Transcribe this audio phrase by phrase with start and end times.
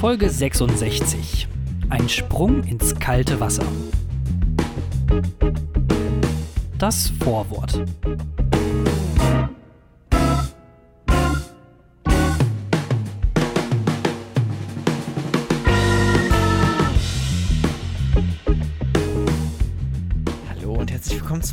[0.00, 1.48] Folge 66.
[1.90, 3.64] Ein Sprung ins kalte Wasser.
[6.78, 7.82] Das Vorwort.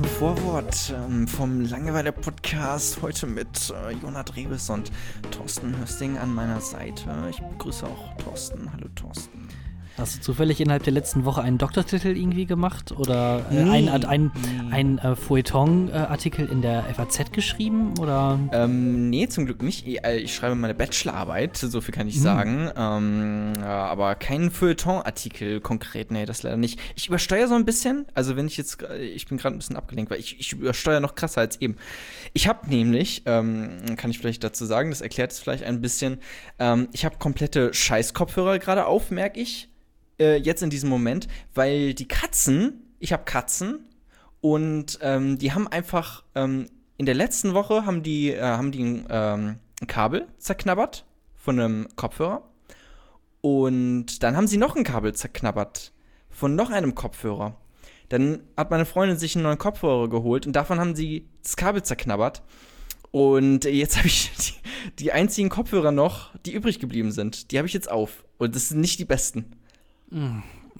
[0.05, 3.01] Zum Vorwort ähm, vom Langeweile-Podcast.
[3.01, 4.91] Heute mit äh, Jonat Rebes und
[5.31, 7.09] Thorsten Hösting an meiner Seite.
[7.29, 8.71] Ich begrüße auch Thorsten.
[8.71, 9.47] Hallo Thorsten.
[9.97, 12.91] Hast du zufällig innerhalb der letzten Woche einen Doktortitel irgendwie gemacht?
[12.91, 13.89] Oder äh, Nee.
[13.89, 14.31] ein, ein,
[14.71, 17.93] ein äh, Feuilleton-Artikel in der FAZ geschrieben?
[18.01, 18.37] Oder?
[18.51, 19.87] Ähm, nee, zum Glück nicht.
[19.87, 22.69] Ich, äh, schreibe meine Bachelorarbeit, so viel kann ich sagen.
[22.75, 26.77] Ähm, ja, aber keinen Feuilleton-Artikel konkret, nee, das leider nicht.
[26.97, 30.11] Ich übersteuere so ein bisschen, also wenn ich jetzt, ich bin gerade ein bisschen abgelenkt,
[30.11, 31.77] weil ich, ich übersteuere noch krasser als eben.
[32.33, 36.17] Ich habe nämlich, ähm, kann ich vielleicht dazu sagen, das erklärt es vielleicht ein bisschen,
[36.59, 39.69] ähm, ich habe komplette Scheiß-Kopfhörer gerade auf, merke ich,
[40.19, 43.87] äh, jetzt in diesem Moment, weil die Katzen, ich habe Katzen
[44.41, 48.83] und ähm, die haben einfach ähm, in der letzten Woche haben die, äh, haben die
[48.83, 51.05] ein, ähm, ein Kabel zerknabbert
[51.35, 52.49] von einem Kopfhörer.
[53.41, 55.91] Und dann haben sie noch ein Kabel zerknabbert
[56.29, 57.57] von noch einem Kopfhörer.
[58.09, 61.83] Dann hat meine Freundin sich einen neuen Kopfhörer geholt und davon haben sie das Kabel
[61.83, 62.43] zerknabbert.
[63.11, 64.53] Und jetzt habe ich die,
[65.03, 67.51] die einzigen Kopfhörer noch, die übrig geblieben sind.
[67.51, 68.25] Die habe ich jetzt auf.
[68.37, 69.55] Und das sind nicht die besten.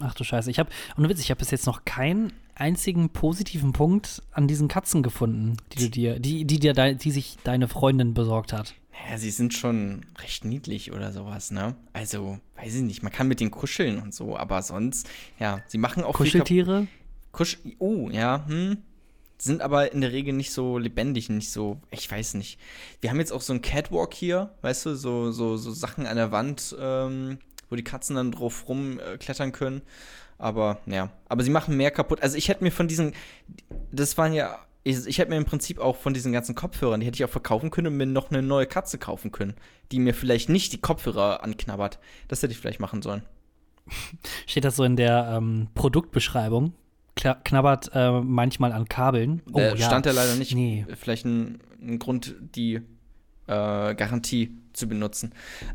[0.00, 0.50] Ach du Scheiße.
[0.50, 4.68] Ich habe, und Witz, ich habe bis jetzt noch keinen einzigen positiven Punkt an diesen
[4.68, 8.74] Katzen gefunden, die du dir, die, die dir, dei- die sich deine Freundin besorgt hat.
[9.10, 11.76] Ja, sie sind schon recht niedlich oder sowas, ne?
[11.92, 15.06] Also, weiß ich nicht, man kann mit denen kuscheln und so, aber sonst,
[15.38, 16.86] ja, sie machen auch Kuscheltiere?
[17.32, 18.78] Kusch oh, ja, hm.
[19.38, 22.58] Sind aber in der Regel nicht so lebendig, nicht so, ich weiß nicht.
[23.02, 26.16] Wir haben jetzt auch so ein Catwalk hier, weißt du, so, so, so Sachen an
[26.16, 27.36] der Wand, ähm,
[27.70, 29.82] wo die Katzen dann drauf rumklettern äh, können.
[30.38, 32.22] Aber, ja, aber sie machen mehr kaputt.
[32.22, 33.14] Also ich hätte mir von diesen,
[33.90, 37.06] das waren ja, ich, ich hätte mir im Prinzip auch von diesen ganzen Kopfhörern, die
[37.06, 39.54] hätte ich auch verkaufen können und mir noch eine neue Katze kaufen können,
[39.92, 41.98] die mir vielleicht nicht die Kopfhörer anknabbert.
[42.28, 43.22] Das hätte ich vielleicht machen sollen.
[44.46, 46.74] Steht das so in der ähm, Produktbeschreibung?
[47.14, 49.40] Knabbert äh, manchmal an Kabeln.
[49.52, 49.86] Oh, äh, ja.
[49.86, 50.54] stand da leider nicht.
[50.54, 50.84] Nee.
[50.96, 52.82] Vielleicht ein, ein Grund, die
[53.46, 55.32] äh, Garantie zu benutzen.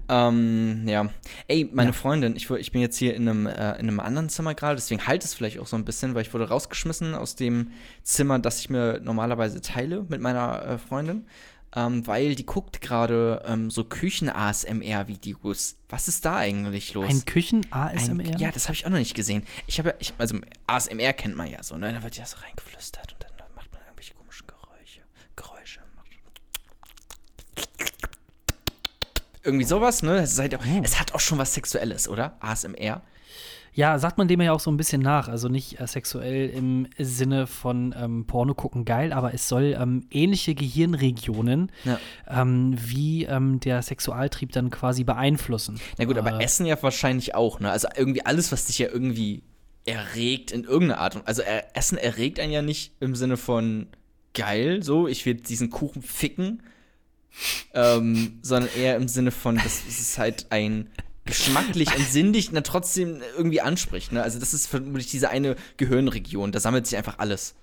[0.09, 1.09] Ähm, ja.
[1.47, 1.93] Ey, meine Ja.
[1.93, 5.07] Freundin, ich, ich bin jetzt hier in einem, äh, in einem anderen Zimmer gerade, deswegen
[5.07, 7.71] halt es vielleicht auch so ein bisschen, weil ich wurde rausgeschmissen aus dem
[8.03, 11.25] Zimmer, das ich mir normalerweise teile mit meiner äh, Freundin.
[11.73, 15.77] Ähm, weil die guckt gerade ähm, so Küchen-ASMR-Videos.
[15.87, 17.09] Was ist da eigentlich los?
[17.09, 18.37] Ein Küchen-ASMR?
[18.37, 19.43] Ja, das habe ich auch noch nicht gesehen.
[19.67, 21.93] Ich habe ja, also ASMR kennt man ja so, ne?
[21.93, 24.99] Da wird ja so reingeflüstert und dann macht man irgendwelche komischen Geräusche.
[25.37, 25.79] Geräusche.
[29.43, 30.17] Irgendwie sowas, ne?
[30.19, 32.37] Es, halt auch, es hat auch schon was Sexuelles, oder?
[32.41, 33.01] ASMR.
[33.73, 35.29] Ja, sagt man dem ja auch so ein bisschen nach.
[35.29, 40.05] Also nicht äh, sexuell im Sinne von ähm, Porno gucken geil, aber es soll ähm,
[40.11, 41.97] ähnliche Gehirnregionen Ja.
[42.29, 45.79] ähm, wie ähm, der Sexualtrieb dann quasi beeinflussen.
[45.97, 47.71] Na gut, aber Äh, Essen ja wahrscheinlich auch, ne?
[47.71, 49.41] Also irgendwie alles, was dich ja irgendwie
[49.85, 51.15] erregt in irgendeiner Art.
[51.15, 53.87] und- Also er, Essen erregt einen ja nicht im Sinne von
[54.35, 56.61] geil, so, ich will diesen Kuchen ficken,
[57.73, 60.89] ähm, sondern eher im Sinne von, das, ist halt ein
[61.25, 64.23] geschmacklich und sinnlich, na trotzdem irgendwie anspricht, ne?
[64.23, 67.55] Also das ist vermutlich diese eine Gehirnregion, da sammelt sich einfach alles.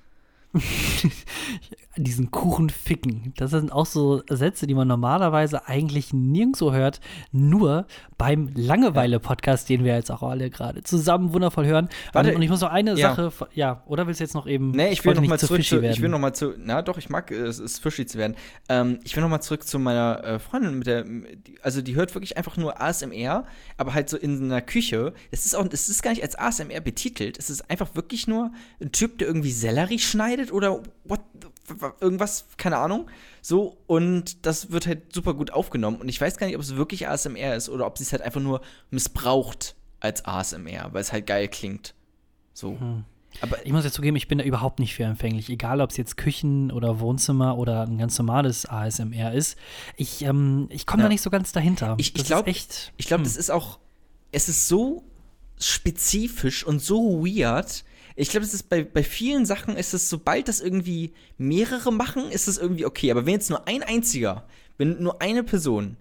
[1.97, 3.33] diesen Kuchen ficken.
[3.37, 7.01] Das sind auch so Sätze, die man normalerweise eigentlich nirgendwo hört,
[7.33, 7.87] nur
[8.17, 11.89] beim Langeweile-Podcast, den wir jetzt auch alle gerade zusammen wundervoll hören.
[12.13, 13.15] Warte, und ich muss noch eine ja.
[13.15, 14.71] Sache, ja, oder willst du jetzt noch eben?
[14.71, 15.93] Nee, ich will wollte noch nicht mal zu zurück zu, werden.
[15.93, 18.37] ich will noch mal zu, na doch, ich mag es, es fishy zu werden.
[18.69, 21.05] Ähm, ich will noch mal zurück zu meiner äh, Freundin mit der,
[21.63, 23.45] also die hört wirklich einfach nur ASMR,
[23.77, 25.13] aber halt so in einer Küche.
[25.31, 27.39] Es ist auch, es ist gar nicht als ASMR betitelt.
[27.39, 31.21] Es ist einfach wirklich nur ein Typ, der irgendwie Sellerie schneidet oder what,
[32.01, 33.09] irgendwas, keine Ahnung.
[33.43, 35.99] So, und das wird halt super gut aufgenommen.
[36.01, 38.23] Und ich weiß gar nicht, ob es wirklich ASMR ist oder ob sie es halt
[38.23, 41.95] einfach nur missbraucht als ASMR, weil es halt geil klingt.
[42.55, 42.79] So.
[43.41, 45.49] Aber Ich muss jetzt zugeben, ich bin da überhaupt nicht für empfänglich.
[45.51, 49.57] Egal, ob es jetzt Küchen oder Wohnzimmer oder ein ganz normales ASMR ist.
[49.97, 51.09] Ich, ähm, ich komme Ja.
[51.09, 51.95] da nicht so ganz dahinter.
[51.99, 52.93] Ich- ich Das ist glaub- echt.
[52.97, 53.79] Ich glaube, das ist auch,
[54.33, 55.05] es ist so
[55.59, 57.85] spezifisch und so weird.
[58.21, 62.33] Ich glaube, es ist bei, bei vielen Sachen ist es, sobald das irgendwie mehrere machen,
[62.33, 63.13] ist es irgendwie okay.
[63.13, 64.45] Aber wenn jetzt nur ein einziger,
[64.77, 65.97] wenn nur eine Person,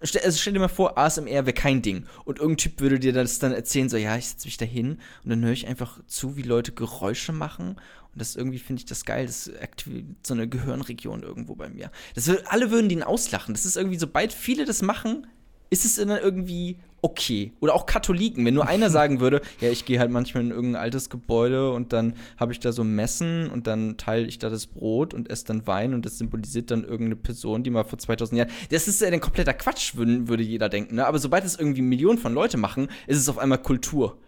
[0.00, 2.06] also stell dir mal vor, ASMR wäre kein Ding.
[2.24, 4.98] Und irgendein Typ würde dir das dann erzählen, so, ja, ich setze mich da hin
[5.22, 7.76] und dann höre ich einfach zu, wie Leute Geräusche machen.
[8.12, 9.26] Und das irgendwie finde ich das geil.
[9.26, 11.92] Das aktiviert so eine Gehirnregion irgendwo bei mir.
[12.16, 13.54] Das, alle würden den auslachen.
[13.54, 15.28] Das ist irgendwie, sobald viele das machen,
[15.70, 17.52] ist es dann irgendwie okay.
[17.60, 20.82] Oder auch Katholiken, wenn nur einer sagen würde, ja, ich gehe halt manchmal in irgendein
[20.82, 24.66] altes Gebäude und dann habe ich da so Messen und dann teile ich da das
[24.66, 28.38] Brot und esse dann Wein und das symbolisiert dann irgendeine Person, die mal vor 2000
[28.38, 28.50] Jahren.
[28.70, 31.06] Das ist ja ein kompletter Quatsch, würde, jeder denken, ne?
[31.06, 34.18] Aber sobald es irgendwie Millionen von Leute machen, ist es auf einmal Kultur.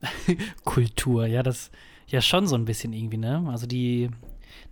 [0.64, 1.70] Kultur, ja, das
[2.06, 3.44] ja schon so ein bisschen irgendwie, ne?
[3.48, 4.10] Also die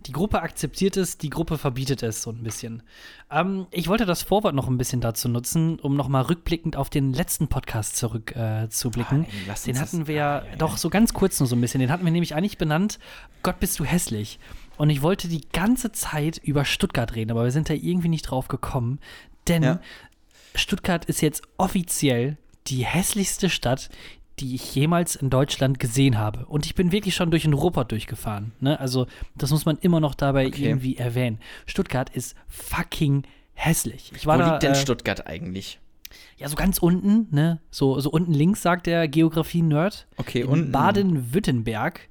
[0.05, 2.83] die Gruppe akzeptiert es, die Gruppe verbietet es so ein bisschen.
[3.31, 6.89] Ähm, ich wollte das Vorwort noch ein bisschen dazu nutzen, um noch mal rückblickend auf
[6.89, 9.25] den letzten Podcast zurückzublicken.
[9.25, 10.77] Äh, den hatten wir ah, ja, doch ja.
[10.77, 11.81] so ganz kurz nur so ein bisschen.
[11.81, 12.99] Den hatten wir nämlich eigentlich benannt:
[13.43, 14.39] Gott bist du hässlich.
[14.77, 18.23] Und ich wollte die ganze Zeit über Stuttgart reden, aber wir sind da irgendwie nicht
[18.23, 18.99] drauf gekommen,
[19.47, 19.79] denn ja.
[20.53, 23.89] Stuttgart ist jetzt offiziell die hässlichste Stadt,
[24.39, 26.45] die ich jemals in Deutschland gesehen habe.
[26.45, 28.51] Und ich bin wirklich schon durch den Ruppert durchgefahren.
[28.59, 28.79] Ne?
[28.79, 30.65] Also, das muss man immer noch dabei okay.
[30.65, 31.39] irgendwie erwähnen.
[31.65, 33.23] Stuttgart ist fucking
[33.53, 34.11] hässlich.
[34.15, 35.79] Ich war Wo da, liegt denn äh, Stuttgart eigentlich?
[36.37, 37.59] Ja, so ganz unten, ne?
[37.71, 40.07] So, so unten links, sagt der Geografie-Nerd.
[40.17, 40.71] Okay, unten.
[40.71, 42.07] Baden-Württemberg.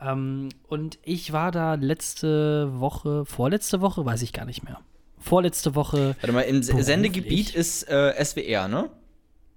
[0.00, 4.78] Ähm, und ich war da letzte Woche, vorletzte Woche, weiß ich gar nicht mehr.
[5.18, 6.16] Vorletzte Woche.
[6.20, 6.84] Warte mal, im beruflich.
[6.84, 8.90] Sendegebiet ist äh, SWR, ne?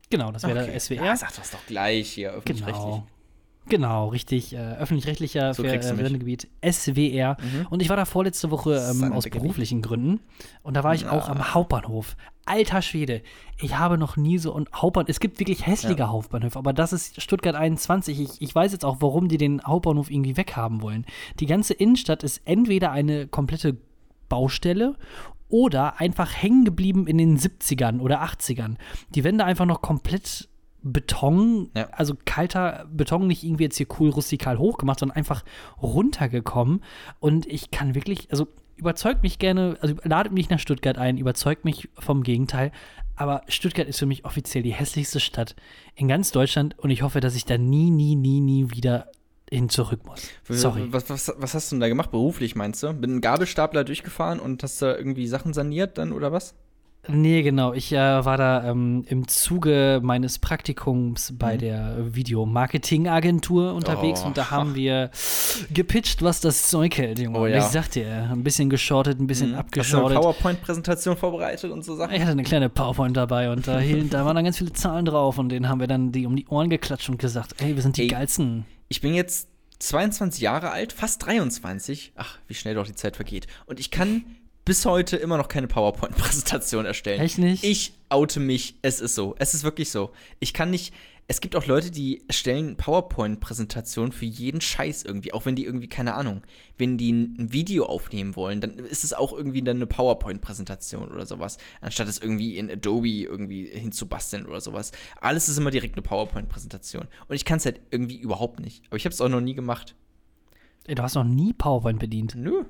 [0.10, 0.72] Genau, das wäre okay.
[0.72, 1.06] der SWR.
[1.06, 2.84] Ja, sag das doch gleich hier, öffentlich-rechtlich.
[2.84, 3.07] Genau.
[3.68, 4.54] Genau, richtig.
[4.54, 7.38] Äh, öffentlich-rechtlicher so äh, Sendegebiet SWR.
[7.42, 7.68] Mhm.
[7.69, 10.19] Und ich war da vorletzte Woche ähm, aus beruflichen Gründen.
[10.62, 11.12] Und da war ich ja.
[11.12, 12.16] auch am Hauptbahnhof.
[12.46, 13.24] Alter Schwede,
[13.60, 15.10] ich habe noch nie so und Hauptbahnhof.
[15.10, 16.10] Es gibt wirklich hässliche ja.
[16.10, 18.19] Hauptbahnhöfe, aber das ist Stuttgart 21.
[18.19, 21.06] Ich, ich weiß jetzt auch, warum die den Hauptbahnhof irgendwie weghaben wollen.
[21.40, 23.78] Die ganze Innenstadt ist entweder eine komplette
[24.30, 24.96] Baustelle
[25.50, 28.75] oder einfach hängen geblieben in den 70ern oder 80ern.
[29.09, 30.50] Die Wände einfach noch komplett
[30.81, 31.89] Beton, ja.
[31.92, 35.44] also kalter Beton, nicht irgendwie jetzt hier cool rustikal hochgemacht, sondern einfach
[35.81, 36.83] runtergekommen.
[37.19, 41.65] Und ich kann wirklich, also überzeugt mich gerne, also ladet mich nach Stuttgart ein, überzeugt
[41.65, 42.71] mich vom Gegenteil.
[43.15, 45.56] Aber Stuttgart ist für mich offiziell die hässlichste Stadt
[45.95, 49.09] in ganz Deutschland und ich hoffe, dass ich da nie, nie, nie, nie wieder
[49.50, 50.30] hin zurück muss.
[50.50, 50.88] Sorry.
[50.92, 52.94] Was, was, was hast du denn da gemacht, beruflich meinst du?
[52.94, 56.56] Mit einem Gabelstapler durchgefahren und hast da irgendwie Sachen saniert dann oder was?
[57.07, 57.74] Nee, genau.
[57.74, 61.60] Ich äh, war da ähm, im Zuge meines Praktikums bei mhm.
[61.60, 64.28] der Videomarketing-Agentur unterwegs oh.
[64.28, 65.10] und da haben wir
[65.74, 67.40] gepitcht, was das Zeug hält, Junge.
[67.40, 67.57] Oh, ja.
[67.57, 69.57] Ich sagte ja, ein bisschen geschortet, ein bisschen mhm.
[69.57, 70.18] abgeschortet.
[70.18, 72.13] Hast du eine PowerPoint-Präsentation vorbereitet und so Sachen?
[72.13, 73.80] Ich hatte eine kleine PowerPoint dabei und da,
[74.10, 76.48] da waren dann ganz viele Zahlen drauf und denen haben wir dann die um die
[76.48, 78.07] Ohren geklatscht und gesagt, ey, wir sind die ey.
[78.07, 79.50] geilsten ich bin jetzt
[79.80, 82.13] 22 Jahre alt, fast 23.
[82.16, 83.48] Ach, wie schnell doch die Zeit vergeht.
[83.66, 84.25] Und ich kann
[84.66, 87.22] bis heute immer noch keine PowerPoint-Präsentation erstellen.
[87.22, 87.64] Echt nicht?
[87.64, 88.76] Ich oute mich.
[88.82, 89.36] Es ist so.
[89.40, 90.12] Es ist wirklich so.
[90.40, 90.94] Ich kann nicht
[91.28, 95.88] es gibt auch Leute, die stellen PowerPoint-Präsentationen für jeden Scheiß irgendwie, auch wenn die irgendwie,
[95.88, 96.44] keine Ahnung,
[96.78, 101.26] wenn die ein Video aufnehmen wollen, dann ist es auch irgendwie dann eine PowerPoint-Präsentation oder
[101.26, 104.92] sowas, anstatt es irgendwie in Adobe irgendwie hinzubasteln oder sowas.
[105.20, 107.08] Alles ist immer direkt eine PowerPoint-Präsentation.
[107.28, 108.84] Und ich kann es halt irgendwie überhaupt nicht.
[108.88, 109.96] Aber ich habe es auch noch nie gemacht.
[110.86, 112.36] Ey, du hast noch nie PowerPoint bedient.
[112.36, 112.66] Nö.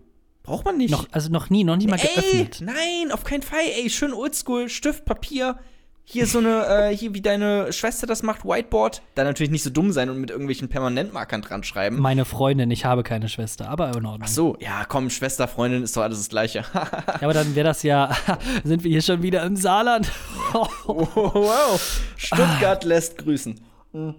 [0.46, 0.92] Braucht man nicht.
[0.92, 2.62] Noch, also noch nie, noch nie mal ey, geöffnet.
[2.62, 3.66] Nein, auf keinen Fall.
[3.78, 5.58] Ey, schön oldschool, Stift, Papier,
[6.04, 9.02] hier so eine, äh, hier wie deine Schwester das macht, Whiteboard.
[9.16, 12.00] Da natürlich nicht so dumm sein und mit irgendwelchen Permanentmarkern dran schreiben.
[12.00, 14.22] Meine Freundin, ich habe keine Schwester, aber in Ordnung.
[14.24, 16.64] Ach so, ja, komm, Schwester, Freundin ist doch alles das Gleiche.
[16.74, 18.16] ja, aber dann wäre das ja,
[18.64, 20.12] sind wir hier schon wieder im Saarland.
[20.54, 23.60] oh, wow, Stuttgart lässt grüßen.
[23.94, 24.16] Mhm.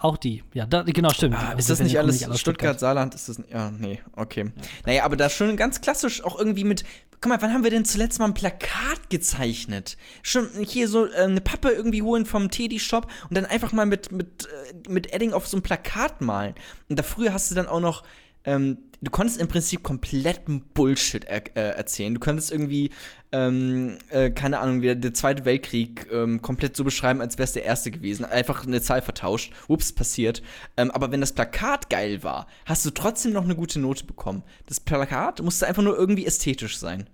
[0.00, 1.36] Auch die, ja, da, genau, stimmt.
[1.36, 3.16] Ah, ist das nicht alles, Stuttgart, Stuttgart, Saarland?
[3.16, 4.44] Ist das, ja, nee, okay.
[4.44, 4.62] Ja.
[4.86, 6.84] Naja, aber da schon ganz klassisch auch irgendwie mit,
[7.20, 9.96] guck mal, wann haben wir denn zuletzt mal ein Plakat gezeichnet?
[10.22, 14.12] Schon hier so äh, eine Pappe irgendwie holen vom Teddy-Shop und dann einfach mal mit,
[14.12, 16.54] mit, äh, mit Edding auf so ein Plakat malen.
[16.88, 18.04] Und da früher hast du dann auch noch
[18.44, 22.14] ähm, du konntest im Prinzip kompletten Bullshit er äh, erzählen.
[22.14, 22.90] Du konntest irgendwie,
[23.32, 27.52] ähm, äh, keine Ahnung, wie der Zweite Weltkrieg ähm, komplett so beschreiben, als wäre es
[27.52, 28.24] der erste gewesen.
[28.24, 29.52] Einfach eine Zahl vertauscht.
[29.68, 30.42] Ups, passiert.
[30.76, 34.42] Ähm, aber wenn das Plakat geil war, hast du trotzdem noch eine gute Note bekommen.
[34.66, 37.08] Das Plakat musste einfach nur irgendwie ästhetisch sein.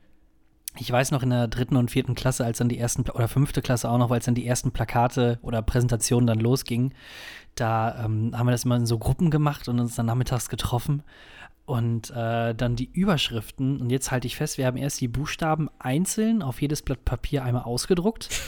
[0.76, 3.62] Ich weiß noch in der dritten und vierten Klasse, als dann die ersten, oder fünfte
[3.62, 6.92] Klasse auch noch, weil es dann die ersten Plakate oder Präsentationen dann losging,
[7.54, 11.04] da ähm, haben wir das immer in so Gruppen gemacht und uns dann nachmittags getroffen
[11.66, 13.80] und äh, dann die Überschriften.
[13.80, 17.44] Und jetzt halte ich fest, wir haben erst die Buchstaben einzeln auf jedes Blatt Papier
[17.44, 18.28] einmal ausgedruckt.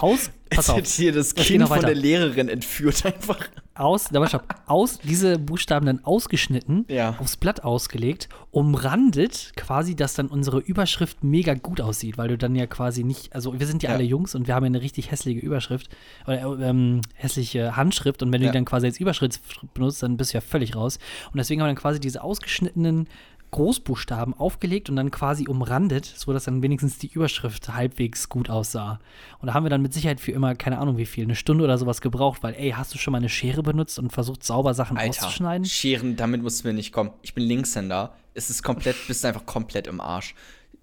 [0.00, 0.76] Oh Aus, pass auf.
[0.76, 3.48] Jetzt hier das Kind von der Lehrerin entführt einfach.
[3.76, 7.16] Aus, aber stopp, aus, diese Buchstaben dann ausgeschnitten, ja.
[7.18, 12.54] aufs Blatt ausgelegt, umrandet quasi, dass dann unsere Überschrift mega gut aussieht, weil du dann
[12.54, 13.96] ja quasi nicht, also wir sind ja, ja.
[13.96, 15.88] alle Jungs und wir haben ja eine richtig hässliche Überschrift,
[16.26, 18.52] oder ähm, hässliche Handschrift und wenn du ja.
[18.52, 19.40] die dann quasi als Überschrift
[19.74, 21.00] benutzt, dann bist du ja völlig raus.
[21.32, 23.08] Und deswegen haben wir dann quasi diese ausgeschnittenen
[23.54, 28.98] Großbuchstaben aufgelegt und dann quasi umrandet, sodass dann wenigstens die Überschrift halbwegs gut aussah.
[29.38, 31.62] Und da haben wir dann mit Sicherheit für immer, keine Ahnung wie viel, eine Stunde
[31.62, 34.74] oder sowas gebraucht, weil, ey, hast du schon mal eine Schere benutzt und versucht, sauber
[34.74, 35.66] Sachen Alter, auszuschneiden?
[35.66, 37.10] Scheren, damit mussten wir nicht kommen.
[37.22, 38.16] Ich bin Linkshänder.
[38.34, 40.34] Es ist komplett, bist einfach komplett im Arsch.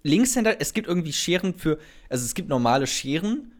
[0.02, 3.52] Linkshänder, es gibt irgendwie Scheren für, also es gibt normale Scheren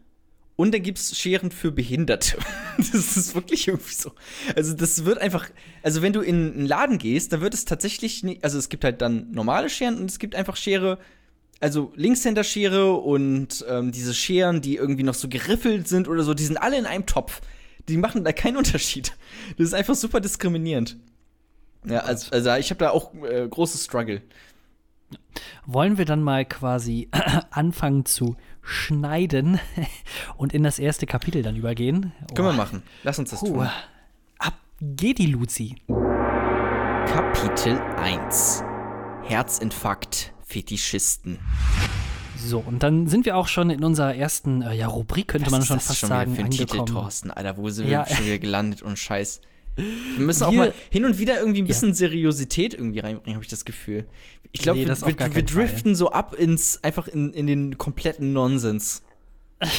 [0.55, 2.37] und dann gibt es Scheren für Behinderte.
[2.77, 4.11] das ist wirklich irgendwie so.
[4.55, 5.49] Also, das wird einfach.
[5.81, 8.43] Also, wenn du in einen Laden gehst, dann wird es tatsächlich nicht.
[8.43, 10.99] Also, es gibt halt dann normale Scheren und es gibt einfach Schere.
[11.59, 16.45] Also, Linkshänder-Schere und ähm, diese Scheren, die irgendwie noch so geriffelt sind oder so, die
[16.45, 17.41] sind alle in einem Topf.
[17.89, 19.13] Die machen da keinen Unterschied.
[19.57, 20.97] Das ist einfach super diskriminierend.
[21.85, 24.21] Ja, also, also ich habe da auch äh, großes Struggle.
[25.65, 27.09] Wollen wir dann mal quasi
[27.51, 29.59] anfangen zu schneiden
[30.37, 32.13] und in das erste Kapitel dann übergehen?
[32.29, 32.33] Oh.
[32.33, 32.83] Können wir machen.
[33.03, 33.47] Lass uns das oh.
[33.47, 33.69] tun.
[34.39, 35.75] Ab geht die Luzi.
[37.07, 38.63] Kapitel 1
[39.23, 41.39] Herzinfarkt Fetischisten.
[42.37, 45.51] So, und dann sind wir auch schon in unserer ersten äh, ja, Rubrik, könnte Was
[45.51, 46.85] man schon fast schon sagen, für angekommen.
[46.85, 48.07] Titel, Thorsten, Alter, wo sind ja.
[48.07, 49.41] wir schon wieder gelandet und Scheiß.
[49.75, 51.95] Wir müssen auch mal hin und wieder irgendwie ein bisschen ja.
[51.95, 54.05] Seriosität irgendwie reinbringen, habe ich das Gefühl.
[54.51, 58.33] Ich glaube, nee, wir, wir, wir driften so ab ins, einfach in, in den kompletten
[58.33, 59.01] Nonsens.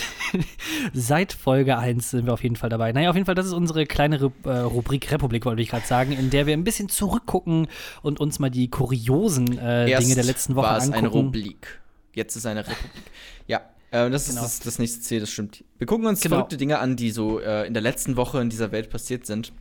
[0.92, 2.92] Seit Folge 1 sind wir auf jeden Fall dabei.
[2.92, 5.86] Naja, auf jeden Fall, das ist unsere kleine Ru äh, Rubrik Republik, wollte ich gerade
[5.86, 7.68] sagen, in der wir ein bisschen zurückgucken
[8.02, 10.92] und uns mal die kuriosen äh, Dinge der letzten Woche angucken.
[10.92, 11.80] war es eine Rubrik.
[12.14, 13.02] Jetzt ist eine Republik.
[13.46, 13.58] Ja,
[13.90, 14.44] äh, das genau.
[14.44, 15.64] ist das, das, nächste Ziel, das stimmt.
[15.78, 16.36] Wir gucken uns genau.
[16.36, 19.52] verrückte Dinge an, die so äh, in der letzten Woche in dieser Welt passiert sind.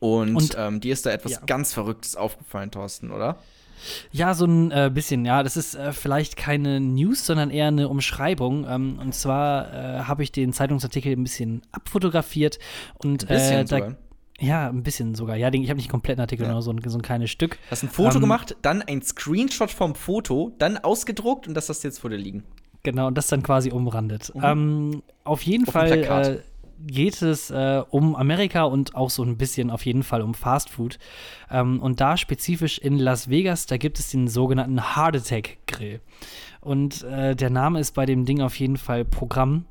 [0.00, 1.40] Und, und ähm, dir ist da etwas ja.
[1.46, 3.38] ganz Verrücktes aufgefallen, Thorsten, oder?
[4.10, 5.42] Ja, so ein äh, bisschen, ja.
[5.42, 8.66] Das ist äh, vielleicht keine News, sondern eher eine Umschreibung.
[8.68, 12.58] Ähm, und zwar äh, habe ich den Zeitungsartikel ein bisschen abfotografiert
[12.98, 13.96] und ein bisschen äh, da,
[14.40, 15.36] Ja, ein bisschen sogar.
[15.36, 16.52] Ja, ich habe nicht einen kompletten Artikel, ja.
[16.52, 17.58] nur so ein, so ein kleines Stück.
[17.70, 21.84] Hast ein Foto ähm, gemacht, dann ein Screenshot vom Foto, dann ausgedruckt und das hast
[21.84, 22.44] du jetzt vor dir liegen.
[22.84, 24.32] Genau, und das dann quasi umrandet.
[24.34, 24.42] Mhm.
[24.44, 26.42] Ähm, auf jeden auf Fall
[26.86, 30.70] geht es äh, um Amerika und auch so ein bisschen auf jeden Fall um Fast
[30.70, 30.98] Food.
[31.50, 36.00] Ähm, und da spezifisch in Las Vegas, da gibt es den sogenannten Heart Attack Grill.
[36.60, 39.64] Und äh, der Name ist bei dem Ding auf jeden Fall Programm.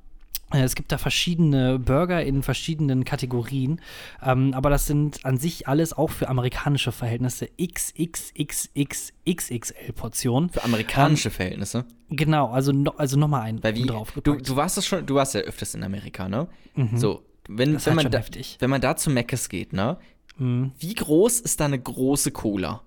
[0.53, 3.81] Äh, es gibt da verschiedene Burger in verschiedenen Kategorien,
[4.23, 10.49] ähm, aber das sind an sich alles auch für amerikanische Verhältnisse XXXXXXL-Portionen.
[10.49, 11.85] Für amerikanische ähm, Verhältnisse?
[12.09, 14.13] Genau, also, no, also nochmal ein Weil wie, drauf.
[14.23, 16.47] Du, du warst das schon, du warst ja öfters in Amerika, ne?
[16.75, 16.97] Mhm.
[16.97, 18.21] So, wenn, wenn, man da,
[18.59, 19.97] wenn man da zu Meckes geht, ne?
[20.37, 20.71] Mhm.
[20.79, 22.83] Wie groß ist da eine große Cola?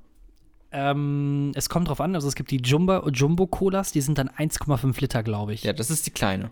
[0.73, 4.31] Ähm, es kommt drauf an, also es gibt die Jumbo, Jumbo Colas, die sind dann
[4.31, 5.65] 1,5 Liter, glaube ich.
[5.65, 6.51] Ja, das ist die kleine.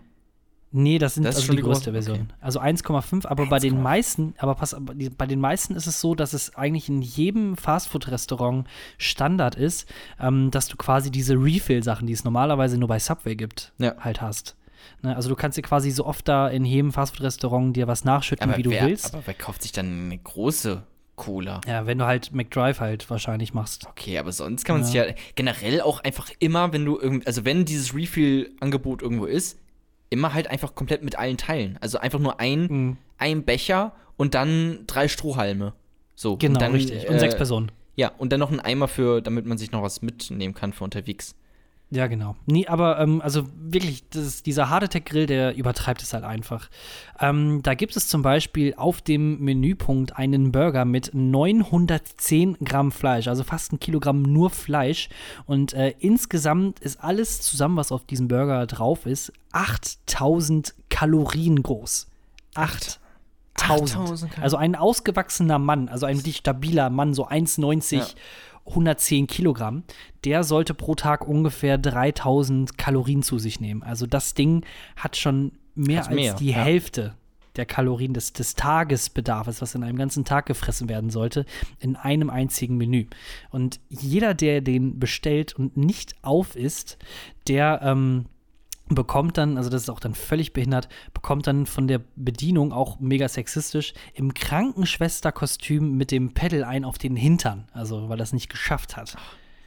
[0.71, 2.15] Nee, das sind das also die, die größte Version.
[2.15, 2.27] Okay.
[2.41, 4.75] Also 1,5, aber 1, bei den meisten, aber pass,
[5.17, 10.51] bei den meisten ist es so, dass es eigentlich in jedem Fastfood-Restaurant Standard ist, ähm,
[10.51, 13.95] dass du quasi diese Refill-Sachen, die es normalerweise nur bei Subway gibt, ja.
[13.99, 14.55] halt hast.
[15.01, 15.15] Ne?
[15.15, 18.57] Also du kannst dir quasi so oft da in jedem Fastfood-Restaurant dir was nachschütten, aber
[18.57, 19.13] wie du wer, willst.
[19.13, 20.83] Aber wer kauft sich dann eine große
[21.15, 21.59] Cola.
[21.67, 23.85] Ja, wenn du halt McDrive halt wahrscheinlich machst.
[23.87, 24.87] Okay, aber sonst kann man ja.
[24.87, 29.59] sich ja generell auch einfach immer, wenn du irgendwie, also wenn dieses Refill-Angebot irgendwo ist,
[30.09, 31.77] immer halt einfach komplett mit allen Teilen.
[31.81, 32.97] Also einfach nur ein, mhm.
[33.17, 35.73] ein Becher und dann drei Strohhalme.
[36.15, 36.37] So.
[36.37, 37.07] Genau, und dann, richtig.
[37.07, 37.71] Und äh, sechs Personen.
[37.95, 40.83] Ja, und dann noch ein Eimer für, damit man sich noch was mitnehmen kann für
[40.83, 41.35] unterwegs.
[41.91, 42.35] Ja, genau.
[42.45, 46.69] Nee, aber ähm, also wirklich, das, dieser Hard Attack Grill, der übertreibt es halt einfach.
[47.19, 53.27] Ähm, da gibt es zum Beispiel auf dem Menüpunkt einen Burger mit 910 Gramm Fleisch,
[53.27, 55.09] also fast ein Kilogramm nur Fleisch.
[55.47, 62.07] Und äh, insgesamt ist alles zusammen, was auf diesem Burger drauf ist, 8000 Kalorien groß.
[62.53, 62.99] 8000.
[63.61, 67.97] 8000 also ein ausgewachsener Mann, also ein wirklich stabiler Mann, so 1,90.
[67.97, 68.05] Ja
[68.69, 69.83] 110 Kilogramm,
[70.25, 73.83] der sollte pro Tag ungefähr 3000 Kalorien zu sich nehmen.
[73.83, 76.57] Also das Ding hat schon mehr hat als mehr, die ja.
[76.57, 77.15] Hälfte
[77.55, 81.45] der Kalorien des, des Tagesbedarfs, was in einem ganzen Tag gefressen werden sollte,
[81.79, 83.05] in einem einzigen Menü.
[83.49, 86.97] Und jeder, der den bestellt und nicht auf ist,
[87.47, 88.25] der ähm,
[88.89, 92.99] bekommt dann, also das ist auch dann völlig behindert, bekommt dann von der Bedienung auch
[92.99, 98.49] mega sexistisch im Krankenschwesterkostüm mit dem Pedal ein auf den Hintern, also weil es nicht
[98.49, 99.15] geschafft hat.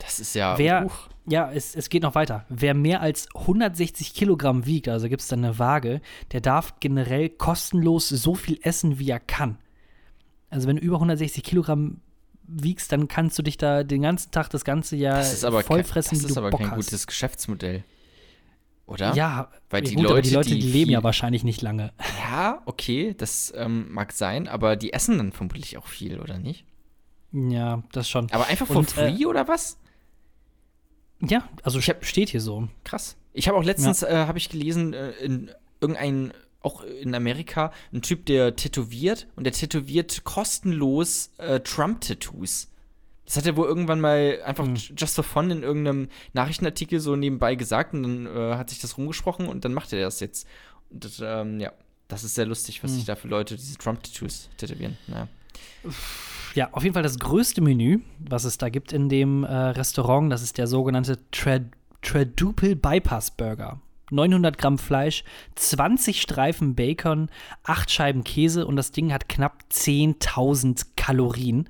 [0.00, 0.58] Das ist ja.
[0.58, 0.88] Wer,
[1.26, 2.44] ja, es, es geht noch weiter.
[2.48, 6.00] Wer mehr als 160 Kilogramm wiegt, also gibt es dann eine Waage,
[6.32, 9.58] der darf generell kostenlos so viel essen, wie er kann.
[10.50, 12.00] Also wenn du über 160 Kilogramm
[12.44, 16.30] wiegst, dann kannst du dich da den ganzen Tag, das ganze Jahr vollfressen, kein, Das
[16.30, 16.76] ist aber kein hast.
[16.76, 17.84] gutes Geschäftsmodell.
[18.92, 19.14] Oder?
[19.14, 21.92] Ja, weil die, gut, Leute, die Leute, die, die leben ja wahrscheinlich nicht lange.
[22.18, 26.66] Ja, okay, das ähm, mag sein, aber die essen dann vermutlich auch viel, oder nicht?
[27.32, 28.30] Ja, das schon.
[28.30, 29.78] Aber einfach for Und, äh, free äh, oder was?
[31.20, 32.68] Ja, also hab, steht hier so.
[32.84, 33.16] Krass.
[33.32, 34.08] Ich habe auch letztens, ja.
[34.08, 39.44] äh, habe ich gelesen, äh, in irgendein, auch in Amerika, ein Typ, der tätowiert und
[39.44, 42.68] der tätowiert kostenlos äh, Trump-Tattoos.
[43.24, 44.76] Das hat er wohl irgendwann mal einfach mhm.
[44.96, 48.98] just for fun in irgendeinem Nachrichtenartikel so nebenbei gesagt und dann äh, hat sich das
[48.98, 50.46] rumgesprochen und dann macht er das jetzt.
[50.90, 51.72] Und das, ähm, ja,
[52.08, 52.96] das ist sehr lustig, was mhm.
[52.96, 54.98] sich da für Leute diese Trump-Tattoos tätowieren.
[55.06, 55.28] Naja.
[56.54, 60.30] Ja, auf jeden Fall das größte Menü, was es da gibt in dem äh, Restaurant,
[60.30, 61.62] das ist der sogenannte Trad
[62.02, 63.80] Traduple Bypass Burger.
[64.10, 65.24] 900 Gramm Fleisch,
[65.54, 67.30] 20 Streifen Bacon,
[67.64, 71.68] 8 Scheiben Käse und das Ding hat knapp 10.000 Kalorien.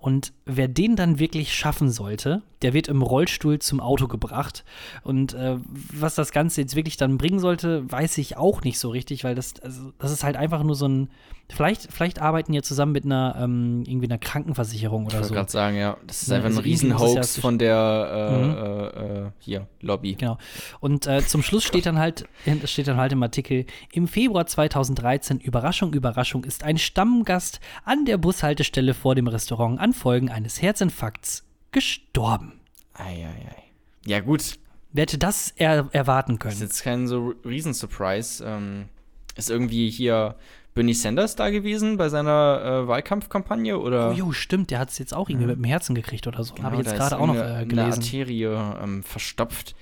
[0.00, 4.64] Und wer den dann wirklich schaffen sollte, der wird im Rollstuhl zum Auto gebracht.
[5.02, 5.56] Und äh,
[5.92, 9.34] was das Ganze jetzt wirklich dann bringen sollte, weiß ich auch nicht so richtig, weil
[9.34, 11.10] das, also, das ist halt einfach nur so ein.
[11.52, 15.30] Vielleicht, vielleicht arbeiten ja zusammen mit einer ähm, irgendwie einer Krankenversicherung oder ich so.
[15.30, 15.96] Ich gerade sagen, ja.
[16.06, 18.54] Das ist einfach also ein Riesenhoax ja von der äh, mhm.
[18.54, 20.14] äh, äh, hier, Lobby.
[20.14, 20.38] Genau.
[20.78, 22.28] Und äh, zum Schluss steht dann halt,
[22.66, 28.18] steht dann halt im Artikel, im Februar 2013, Überraschung, Überraschung, ist ein Stammgast an der
[28.18, 32.60] Bushaltestelle vor dem Restaurant an Folgen eines Herzinfarkts gestorben.
[32.94, 33.64] Eieiei.
[34.06, 34.58] Ja, gut.
[34.92, 36.52] Wer hätte das er erwarten können?
[36.52, 38.44] Das ist jetzt kein so Riesensurprise.
[38.44, 38.88] Ähm,
[39.36, 40.36] ist irgendwie hier
[40.74, 43.78] Bernie Sanders da gewesen bei seiner äh, Wahlkampfkampagne?
[43.78, 44.10] Oder?
[44.10, 44.70] Oh, jo, stimmt.
[44.70, 45.48] Der hat es jetzt auch irgendwie ja.
[45.48, 46.54] mit dem Herzen gekriegt oder so.
[46.54, 47.78] Genau, Habe ich jetzt gerade auch noch äh, gelesen.
[47.78, 49.74] Eine Arterie ähm, verstopft.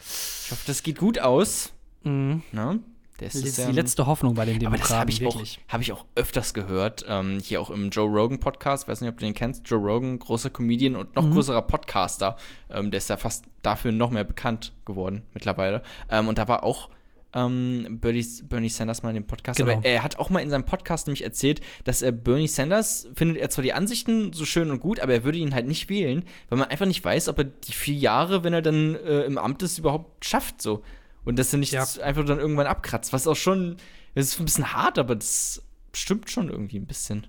[0.00, 1.72] Ich hoffe, das geht gut aus.
[2.02, 2.42] Mhm.
[2.52, 2.78] Na?
[3.18, 4.92] Das ist, die letzte Hoffnung bei den Demokraten.
[4.92, 7.04] Aber das habe ich, auch, hab ich auch öfters gehört.
[7.08, 8.86] Ähm, hier auch im Joe Rogan Podcast.
[8.86, 9.68] Weiß nicht, ob du den kennst.
[9.68, 11.32] Joe Rogan, großer Comedian und noch mhm.
[11.32, 12.36] größerer Podcaster.
[12.70, 15.82] Ähm, der ist ja fast dafür noch mehr bekannt geworden mittlerweile.
[16.10, 16.90] Ähm, und da war auch
[17.34, 19.58] ähm, Bernie, Bernie, Sanders mal in dem Podcast.
[19.58, 19.72] Genau.
[19.72, 23.38] Aber er hat auch mal in seinem Podcast nämlich erzählt, dass er Bernie Sanders findet
[23.38, 26.24] er zwar die Ansichten so schön und gut, aber er würde ihn halt nicht wählen,
[26.48, 29.38] weil man einfach nicht weiß, ob er die vier Jahre, wenn er dann äh, im
[29.38, 30.62] Amt ist, überhaupt schafft.
[30.62, 30.82] So.
[31.24, 31.86] Und dass er nicht ja.
[32.02, 33.12] einfach dann irgendwann abkratzt.
[33.12, 33.76] Was auch schon,
[34.14, 37.26] das ist ein bisschen hart, aber das stimmt schon irgendwie ein bisschen.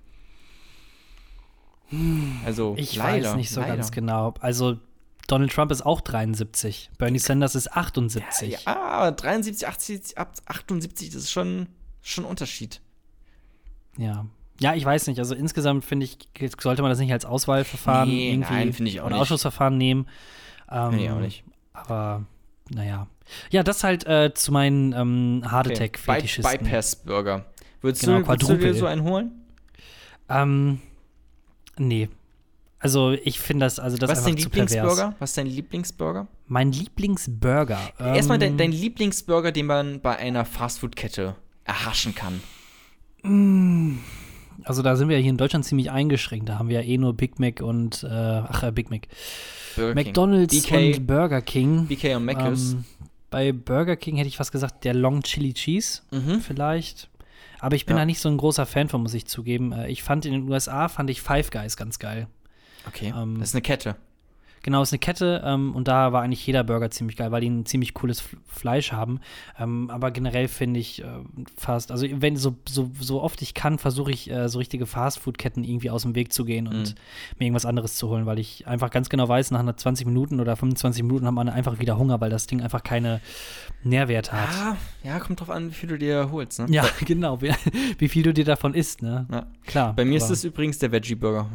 [2.46, 3.76] Also, ich leider, weiß nicht so leider.
[3.76, 4.36] ganz genau.
[4.40, 4.78] Also,
[5.28, 6.92] Donald Trump ist auch 73.
[6.98, 8.64] Bernie Sanders ist 78.
[8.66, 11.68] Ja, ja 73, 80, 78, das ist schon,
[12.02, 12.82] schon ein Unterschied.
[13.98, 14.26] Ja.
[14.60, 15.20] Ja, ich weiß nicht.
[15.20, 16.18] Also insgesamt finde ich,
[16.60, 19.18] sollte man das nicht als Auswahlverfahren nee, irgendwie nein, ich auch nicht.
[19.18, 20.08] Ausschussverfahren nehmen.
[20.70, 21.44] Ähm, nee, auch nicht.
[21.72, 22.26] Aber
[22.70, 23.08] naja.
[23.52, 26.46] Ja, das halt äh, zu meinen ähm, Hard Attack-Fetischisten.
[26.46, 26.64] Okay.
[26.64, 27.46] Bypass-Burger.
[27.82, 29.32] Würdest, genau, du, würdest du dir so einen holen?
[30.28, 30.82] Ähm,
[31.78, 32.10] nee.
[32.80, 35.16] Also ich finde das, also das Was ist dein Lieblingsburger?
[35.20, 36.28] Was ist dein Lieblingsburger?
[36.48, 37.80] Mein Lieblingsburger.
[38.00, 42.42] Ähm, Erstmal dein, dein, Lieblingsburger, den man bei einer Fastfood-Kette erhaschen kann.
[43.24, 43.98] Mm.
[44.64, 46.50] Also da sind wir hier in Deutschland ziemlich eingeschränkt.
[46.50, 49.08] Da haben wir ja eh nur Big Mac und äh, ach äh, Big Mac.
[49.76, 51.86] Burger McDonald's BK, und Burger King.
[51.88, 52.74] BK und Mc's.
[52.74, 52.86] Ähm,
[53.30, 56.42] bei Burger King hätte ich fast gesagt, der Long Chili Cheese mhm.
[56.42, 57.10] vielleicht.
[57.60, 58.02] Aber ich bin ja.
[58.02, 59.72] da nicht so ein großer Fan von, muss ich zugeben.
[59.72, 62.28] Äh, ich fand in den USA, fand ich Five Guys ganz geil.
[62.88, 63.96] Okay, ähm, das ist eine Kette.
[64.64, 67.50] Genau, ist eine Kette ähm, und da war eigentlich jeder Burger ziemlich geil, weil die
[67.50, 69.20] ein ziemlich cooles Fleisch haben.
[69.58, 71.08] Ähm, aber generell finde ich äh,
[71.58, 75.64] fast, also wenn so, so, so oft ich kann, versuche ich äh, so richtige Fastfood-Ketten
[75.64, 76.96] irgendwie aus dem Weg zu gehen und mhm.
[77.38, 80.56] mir irgendwas anderes zu holen, weil ich einfach ganz genau weiß, nach 20 Minuten oder
[80.56, 83.22] 25 Minuten hat man einfach wieder Hunger, weil das Ding einfach keine
[83.84, 84.50] Nährwert hat.
[84.50, 86.68] Ja, ja kommt drauf an, wie viel du dir holst, ne?
[86.70, 87.54] Ja, genau, wie,
[87.98, 89.26] wie viel du dir davon isst, ne?
[89.32, 89.48] Ja.
[89.66, 89.94] Klar.
[89.94, 91.48] Bei mir ist es übrigens der Veggie-Burger.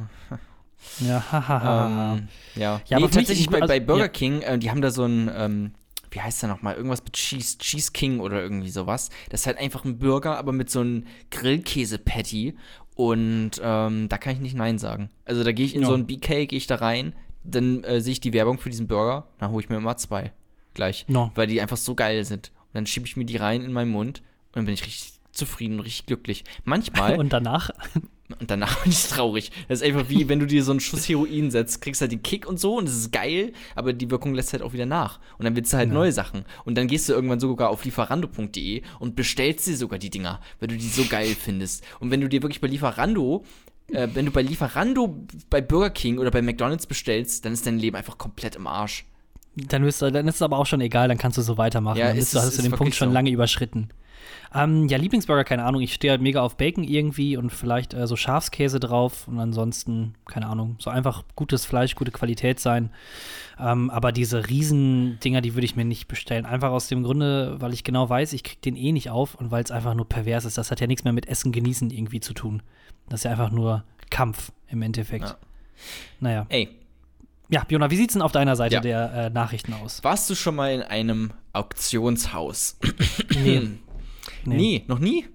[1.00, 2.14] Ja, haha.
[2.14, 2.80] ähm, ja.
[2.86, 4.08] ja nee, aber tatsächlich bei, bei Burger ja.
[4.08, 5.72] King, äh, die haben da so ein, ähm,
[6.10, 6.74] wie heißt der nochmal?
[6.76, 9.10] Irgendwas mit Cheese, Cheese King oder irgendwie sowas.
[9.30, 12.56] Das ist halt einfach ein Burger, aber mit so einem Grillkäse-Patty.
[12.94, 15.10] Und ähm, da kann ich nicht Nein sagen.
[15.24, 15.88] Also da gehe ich in ja.
[15.88, 18.86] so ein BK, gehe ich da rein, dann äh, sehe ich die Werbung für diesen
[18.86, 20.32] Burger, dann hole ich mir immer zwei
[20.74, 21.06] gleich.
[21.08, 21.30] No.
[21.34, 22.52] Weil die einfach so geil sind.
[22.66, 25.14] Und dann schiebe ich mir die rein in meinen Mund und dann bin ich richtig
[25.32, 26.44] zufrieden und richtig glücklich.
[26.64, 27.18] Manchmal.
[27.18, 27.70] und danach?
[28.40, 29.50] Und danach bin ich traurig.
[29.68, 32.22] Das ist einfach wie, wenn du dir so einen Schuss Heroin setzt, kriegst halt den
[32.22, 35.20] Kick und so und das ist geil, aber die Wirkung lässt halt auch wieder nach.
[35.38, 35.94] Und dann willst du halt ja.
[35.94, 36.44] neue Sachen.
[36.64, 40.68] Und dann gehst du irgendwann sogar auf lieferando.de und bestellst dir sogar die Dinger, weil
[40.68, 41.84] du die so geil findest.
[42.00, 43.44] Und wenn du dir wirklich bei Lieferando
[43.92, 47.78] äh, wenn du bei Lieferando bei Burger King oder bei McDonalds bestellst, dann ist dein
[47.78, 49.04] Leben einfach komplett im Arsch.
[49.56, 51.98] Dann, ist, dann ist es aber auch schon egal, dann kannst du so weitermachen.
[51.98, 53.14] Ja, dann bist ist, du, hast du den Punkt schon so.
[53.14, 53.90] lange überschritten.
[54.54, 55.80] Ähm, ja, Lieblingsburger, keine Ahnung.
[55.80, 60.14] Ich stehe halt mega auf Bacon irgendwie und vielleicht äh, so Schafskäse drauf und ansonsten,
[60.26, 62.90] keine Ahnung, so einfach gutes Fleisch, gute Qualität sein.
[63.58, 66.46] Ähm, aber diese Riesendinger, die würde ich mir nicht bestellen.
[66.46, 69.50] Einfach aus dem Grunde, weil ich genau weiß, ich kriege den eh nicht auf und
[69.50, 70.56] weil es einfach nur pervers ist.
[70.56, 72.62] Das hat ja nichts mehr mit Essen genießen irgendwie zu tun.
[73.08, 75.24] Das ist ja einfach nur Kampf im Endeffekt.
[75.24, 75.36] Ja.
[76.20, 76.46] Naja.
[76.48, 76.68] Ey,
[77.48, 78.80] Ja, Jona, wie sieht's denn auf deiner Seite ja.
[78.80, 80.02] der äh, Nachrichten aus?
[80.04, 82.78] Warst du schon mal in einem Auktionshaus?
[83.34, 83.70] nee.
[84.46, 84.56] nee.
[84.56, 84.84] Nie?
[84.86, 85.26] Noch nie?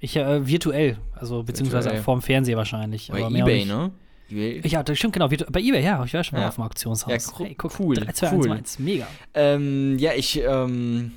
[0.00, 2.02] Ich äh, virtuell, also beziehungsweise virtuell.
[2.02, 3.08] vorm Fernseher wahrscheinlich.
[3.10, 3.92] Bei Ebay, ne?
[4.30, 4.60] eBay.
[4.66, 5.28] Ja, das stimmt, genau.
[5.28, 6.04] Bei eBay, ja.
[6.04, 6.48] Ich war schon mal ja.
[6.48, 7.32] auf dem Auktionshaus.
[7.38, 7.96] Ja, hey, guck, cool.
[7.96, 8.50] 3, 2, cool.
[8.50, 9.06] 1, 1, mega.
[9.34, 11.12] Ähm, ja, ich, ähm,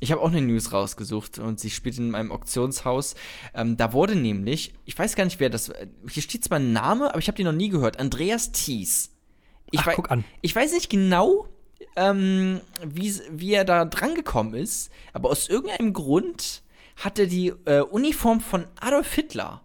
[0.00, 3.14] ich habe auch eine News rausgesucht und sie spielt in meinem Auktionshaus.
[3.54, 5.72] Ähm, da wurde nämlich, ich weiß gar nicht, wer das,
[6.10, 8.00] hier steht zwar ein Name, aber ich habe den noch nie gehört.
[8.00, 9.10] Andreas Thies.
[9.70, 10.24] Ich Ach, guck an.
[10.40, 11.48] Ich weiß nicht genau,
[11.96, 16.62] ähm, wie, wie er da drangekommen ist, aber aus irgendeinem Grund
[16.96, 19.62] hat er die äh, Uniform von Adolf Hitler.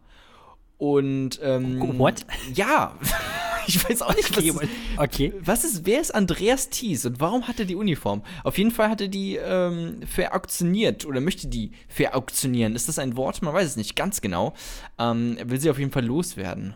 [0.77, 2.25] Und ähm, What?
[2.53, 2.97] Ja.
[3.67, 5.33] ich weiß auch nicht, was, okay, okay.
[5.41, 8.23] was ist, wer ist Andreas Thies und warum hat er die Uniform?
[8.43, 12.75] Auf jeden Fall hat er die ähm, verauktioniert oder möchte die verauktionieren.
[12.75, 13.41] Ist das ein Wort?
[13.41, 14.53] Man weiß es nicht ganz genau.
[14.97, 16.75] Ähm, er will sie auf jeden Fall loswerden.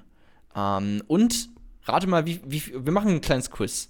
[0.54, 1.50] Ähm, und
[1.86, 3.89] rate mal, wie, wie, wir machen ein kleines Quiz.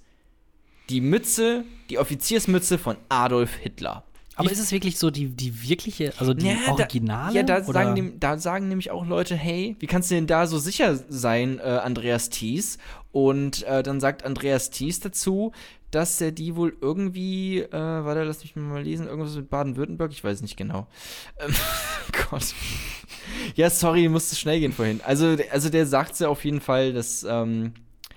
[0.90, 4.04] Die Mütze, die Offiziersmütze von Adolf Hitler.
[4.36, 7.34] Aber ist es wirklich so die, die wirkliche, also die ja, Originale?
[7.34, 10.48] Da, ja, da sagen, da sagen, nämlich auch Leute, hey, wie kannst du denn da
[10.48, 12.80] so sicher sein, äh, Andreas Thies?
[13.12, 15.52] Und äh, dann sagt Andreas Thies dazu,
[15.92, 20.24] dass er die wohl irgendwie, äh, warte, lass mich mal lesen, irgendwas mit Baden-Württemberg, ich
[20.24, 20.88] weiß nicht genau.
[21.40, 21.54] Ähm,
[22.30, 22.56] Gott.
[23.56, 25.02] ja, sorry, musste schnell gehen vorhin.
[25.06, 27.74] Also, also der sagt ja auf jeden Fall, dass ähm,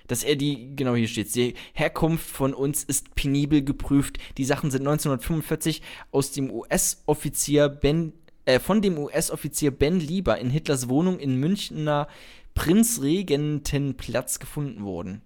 [0.07, 4.17] dass er die, genau hier steht, die Herkunft von uns ist penibel geprüft.
[4.37, 8.13] Die Sachen sind 1945 aus dem US-Offizier Ben,
[8.45, 12.07] äh, von dem US-Offizier Ben Lieber in Hitlers Wohnung in Münchner
[12.55, 15.21] Prinzregentenplatz gefunden worden.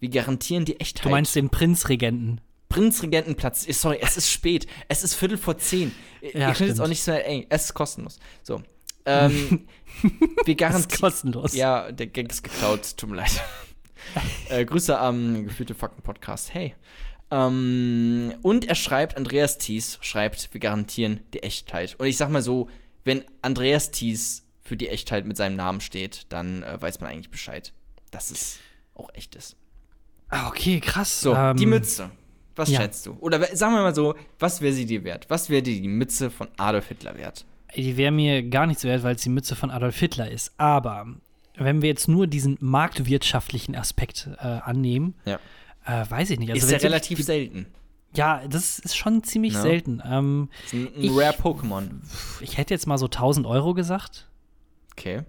[0.00, 1.04] Wir garantieren die Echtheit.
[1.06, 2.40] Du meinst den Prinzregenten?
[2.68, 3.66] Prinzregentenplatz.
[3.80, 4.66] Sorry, es ist spät.
[4.88, 5.92] Es ist Viertel vor zehn.
[6.20, 8.18] Ja, Ihr könnt jetzt auch nicht so, ey, es ist kostenlos.
[8.42, 8.60] So.
[9.06, 9.66] Ähm,
[10.44, 10.90] wir garantieren.
[10.90, 11.54] ist kostenlos.
[11.54, 13.40] Ja, der Gag ist geklaut, tut mir leid.
[14.48, 16.52] äh, Grüße am Gefühlte Fakten Podcast.
[16.54, 16.74] Hey.
[17.30, 21.96] Ähm, und er schreibt, Andreas Thies schreibt, wir garantieren die Echtheit.
[21.98, 22.68] Und ich sag mal so,
[23.04, 27.30] wenn Andreas Thies für die Echtheit mit seinem Namen steht, dann äh, weiß man eigentlich
[27.30, 27.72] Bescheid,
[28.10, 28.58] dass es
[28.94, 29.56] auch echt ist.
[30.28, 31.20] Ah, okay, krass.
[31.20, 32.10] So, ähm, die Mütze.
[32.56, 32.80] Was ja.
[32.80, 33.16] schätzt du?
[33.20, 35.26] Oder sagen wir mal so, was wäre sie dir wert?
[35.28, 37.44] Was wäre dir die Mütze von Adolf Hitler wert?
[37.74, 40.52] Die wäre mir gar nichts wert, weil es die Mütze von Adolf Hitler ist.
[40.56, 41.06] Aber
[41.56, 45.38] wenn wir jetzt nur diesen marktwirtschaftlichen Aspekt äh, annehmen, ja.
[45.86, 46.50] äh, weiß ich nicht.
[46.50, 47.66] Also, ist ja relativ ich, selten.
[48.16, 49.62] Ja, das ist schon ziemlich ja.
[49.62, 50.02] selten.
[50.04, 51.90] Ähm, ist ein, ein Rare Pokémon.
[52.40, 54.28] Ich hätte jetzt mal so 1000 Euro gesagt.
[54.92, 55.22] Okay.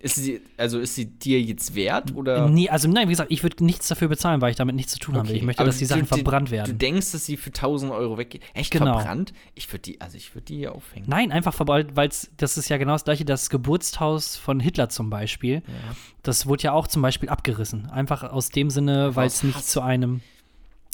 [0.00, 2.48] Ist sie, also ist sie dir jetzt wert oder?
[2.48, 5.00] Nee, also nein, wie gesagt, ich würde nichts dafür bezahlen, weil ich damit nichts zu
[5.00, 5.26] tun okay.
[5.26, 5.36] habe.
[5.36, 6.70] Ich möchte, dass die Sachen du, verbrannt werden.
[6.70, 8.42] Du denkst, dass sie für 1000 Euro weggeht?
[8.54, 8.98] Echt genau.
[8.98, 9.32] verbrannt?
[9.56, 11.06] Ich würde die, also ich würde die aufhängen.
[11.08, 15.10] Nein, einfach verbrannt, weil das ist ja genau das gleiche, das Geburtshaus von Hitler zum
[15.10, 15.62] Beispiel.
[15.66, 15.96] Ja.
[16.22, 17.90] Das wurde ja auch zum Beispiel abgerissen.
[17.90, 20.20] Einfach aus dem Sinne, weil es nicht zu einem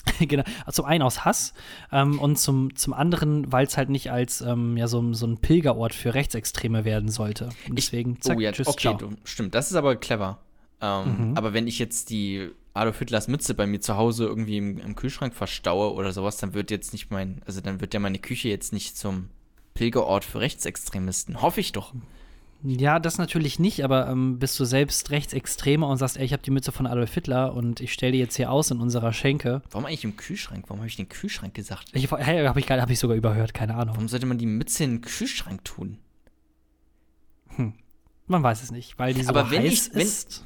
[0.21, 1.55] genau, also zum einen aus Hass
[1.93, 5.38] ähm, und zum, zum anderen, weil es halt nicht als ähm, ja, so, so ein
[5.38, 7.51] Pilgerort für Rechtsextreme werden sollte.
[7.69, 10.38] Und deswegen, zack, oh, ja, tschüss, okay, du, stimmt, das ist aber clever.
[10.81, 11.37] Ähm, mhm.
[11.37, 14.97] Aber wenn ich jetzt die Adolf Hitlers Mütze bei mir zu Hause irgendwie im, im,
[14.97, 18.49] Kühlschrank verstaue oder sowas, dann wird jetzt nicht mein, also dann wird ja meine Küche
[18.49, 19.31] jetzt nicht zum
[19.75, 21.40] Pilgerort für Rechtsextremisten.
[21.40, 21.95] Hoffe ich doch.
[22.66, 26.42] Ja, das natürlich nicht, aber ähm, bist du selbst rechtsextremer und sagst, ey, ich habe
[26.42, 29.61] die Mütze von Adolf Hitler und ich stelle die jetzt hier aus in unserer Schenke.
[29.70, 30.64] Warum eigentlich im Kühlschrank?
[30.68, 31.90] Warum habe ich den Kühlschrank gesagt?
[31.92, 33.96] Ich, hey, habe ich, hab ich sogar überhört, keine Ahnung.
[33.96, 35.98] Warum sollte man die Mütze in den Kühlschrank tun?
[37.57, 37.74] Hm.
[38.29, 40.42] Man weiß es nicht, weil die so aber wenn heiß ich, wenn, ist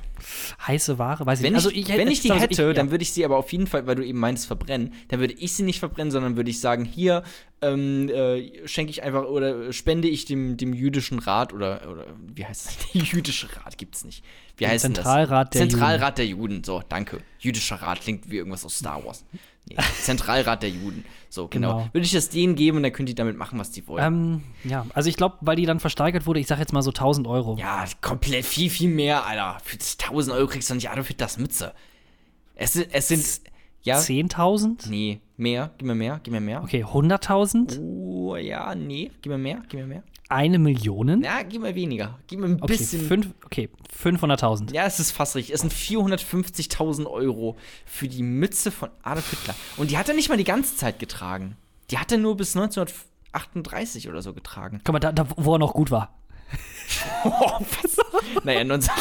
[0.67, 1.65] heiße Ware, weiß ich wenn nicht.
[1.65, 3.87] Also ich, wenn ich die hätte, ich, dann würde ich sie aber auf jeden Fall,
[3.87, 6.85] weil du eben meinst, verbrennen, dann würde ich sie nicht verbrennen, sondern würde ich sagen,
[6.85, 7.23] hier
[7.61, 12.45] ähm, äh, schenke ich einfach oder spende ich dem, dem jüdischen Rat oder, oder wie
[12.45, 12.77] heißt das?
[12.95, 14.25] Der jüdische Rat gibt es nicht.
[14.57, 15.61] Wie heißt Zentralrat das?
[15.61, 16.15] Der Zentralrat Juden.
[16.17, 16.65] der Juden.
[16.65, 17.21] So, danke.
[17.41, 19.25] Jüdischer Rat klingt wie irgendwas aus Star Wars.
[19.69, 21.05] Nee, Zentralrat der Juden.
[21.29, 21.79] So, genau.
[21.79, 21.89] genau.
[21.93, 24.05] Würde ich das denen geben und dann können die damit machen, was die wollen.
[24.05, 26.91] Ähm, ja, also ich glaube, weil die dann versteigert wurde, ich sage jetzt mal so
[26.91, 27.57] 1000 Euro.
[27.59, 29.59] Ja, komplett viel, viel mehr, Alter.
[29.65, 31.75] Für 1000 Euro kriegst du nicht Adolf Hitlers Mütze.
[32.55, 33.25] Es, es sind.
[33.83, 33.99] Ja?
[33.99, 34.89] 10.000?
[34.89, 35.71] Nee, mehr.
[35.79, 36.63] Gib mir mehr, gib mir mehr.
[36.63, 37.81] Okay, 100.000?
[37.81, 39.11] Oh, ja, nee.
[39.23, 41.23] Gib mir mehr, gib mir mehr eine Million?
[41.23, 42.19] Ja, gib mir weniger.
[42.27, 43.07] Gib mir ein okay, bisschen.
[43.07, 43.71] Fünf, okay,
[44.03, 44.75] 500.000.
[44.75, 45.55] Ja, es ist fast richtig.
[45.55, 49.55] Es sind 450.000 Euro für die Mütze von Adolf Hitler.
[49.77, 51.57] Und die hat er nicht mal die ganze Zeit getragen.
[51.91, 54.81] Die hat er nur bis 1938 oder so getragen.
[54.85, 56.15] Guck mal, da, da wo er noch gut war.
[57.25, 57.59] oh,
[58.45, 58.93] naja, 19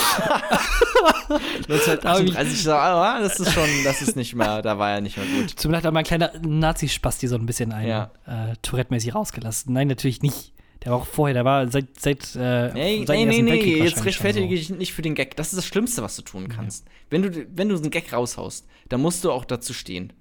[1.30, 5.26] 1938, so, ah, das ist schon, das ist nicht mehr, da war er nicht mehr
[5.26, 5.52] gut.
[5.52, 8.12] Zum Beispiel hat mein kleiner Nazi-Spasti so ein bisschen ein ja.
[8.26, 9.74] äh, Tourette-mäßig rausgelassen.
[9.74, 10.54] Nein, natürlich nicht.
[10.84, 12.00] Der war auch vorher, der war seit.
[12.00, 14.76] seit äh, nee, seit nee, nee, nee, jetzt rechtfertige ich so.
[14.76, 15.36] nicht für den Gag.
[15.36, 16.86] Das ist das Schlimmste, was du tun kannst.
[16.86, 16.92] Ja.
[17.10, 20.14] Wenn, du, wenn du einen Gag raushaust, dann musst du auch dazu stehen.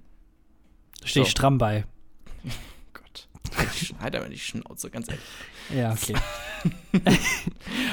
[0.99, 1.85] Da stehe ich stramm bei.
[2.93, 3.29] Gott.
[4.01, 5.23] Halt aber die Schnauze, ganz ehrlich.
[5.75, 6.15] Ja, okay.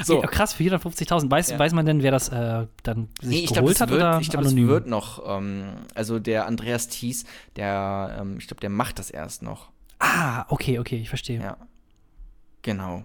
[0.03, 0.21] so.
[0.21, 1.29] Krass, für 450.000.
[1.29, 1.59] Weiß, ja.
[1.59, 3.89] weiß man denn, wer das äh, dann sich nee, geholt glaub, hat?
[3.89, 5.23] Wird, oder ich glaube, es wird noch.
[5.27, 9.71] Ähm, also der Andreas Thies, der, ähm, ich glaube, der macht das erst noch.
[9.99, 11.39] Ah, okay, okay, ich verstehe.
[11.39, 11.57] Ja.
[12.61, 13.03] Genau.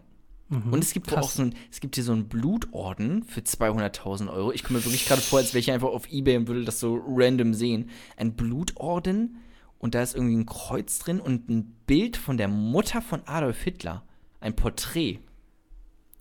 [0.49, 4.33] Mhm, und es gibt auch so ein, es gibt hier so einen Blutorden für 200.000
[4.33, 4.53] Euro.
[4.53, 6.81] Ich komme mir wirklich gerade vor, als wäre ich einfach auf Ebay und würde das
[6.81, 7.91] so random sehen.
[8.17, 9.37] Ein Blutorden
[9.79, 13.63] und da ist irgendwie ein Kreuz drin und ein Bild von der Mutter von Adolf
[13.63, 14.03] Hitler.
[14.41, 15.21] Ein Porträt.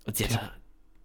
[0.05, 0.51] Und sie hat,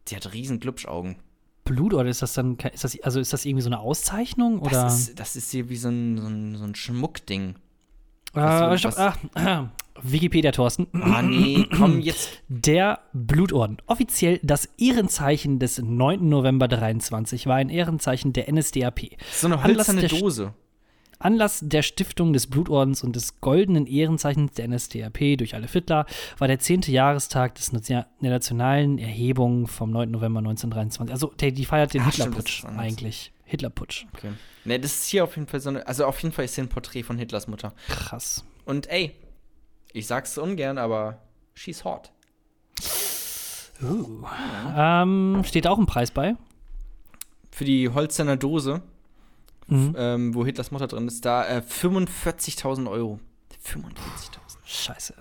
[0.09, 1.17] sie hat riesen Glubschaugen.
[1.65, 4.59] Blutorden, ist das dann, ist das, also ist das irgendwie so eine Auszeichnung?
[4.59, 4.85] Oder?
[4.85, 7.55] Das, ist, das ist hier wie so ein, so ein, so ein Schmuckding.
[8.35, 9.71] Äh, stopp, ah,
[10.03, 10.89] Wikipedia, Thorsten.
[10.93, 12.43] Ah, nee, komm jetzt.
[12.49, 13.79] Der Blutorden.
[13.87, 16.29] Offiziell das Ehrenzeichen des 9.
[16.29, 19.17] November 23 war ein Ehrenzeichen der NSDAP.
[19.33, 20.53] So eine hölzerne Dose.
[21.25, 26.05] Anlass der Stiftung des Blutordens und des goldenen Ehrenzeichens der NSDAP durch alle Hitler
[26.39, 26.83] war der 10.
[26.83, 30.11] Jahrestag des der nationalen Erhebung vom 9.
[30.11, 31.13] November 1923.
[31.13, 33.33] Also der, die feiert den Ach, Hitlerputsch eigentlich.
[33.45, 34.07] Hitlerputsch.
[34.15, 34.33] Okay.
[34.65, 36.65] Ne, das ist hier auf jeden Fall so eine, also auf jeden Fall ist hier
[36.65, 37.73] ein Porträt von Hitlers Mutter.
[37.89, 38.45] Krass.
[38.67, 39.15] Und ey,
[39.93, 41.23] ich sag's ungern, aber
[41.55, 42.13] she's hot.
[43.83, 44.25] Uh.
[44.77, 46.37] Ähm, steht auch ein Preis bei?
[47.51, 48.83] Für die Holzerner Dose
[49.67, 49.95] mhm.
[49.97, 53.21] ähm, wo Hitlers Mutter drin ist, da äh, 45.000 Euro.
[53.65, 54.45] 45.000.
[54.67, 55.15] Scheiße.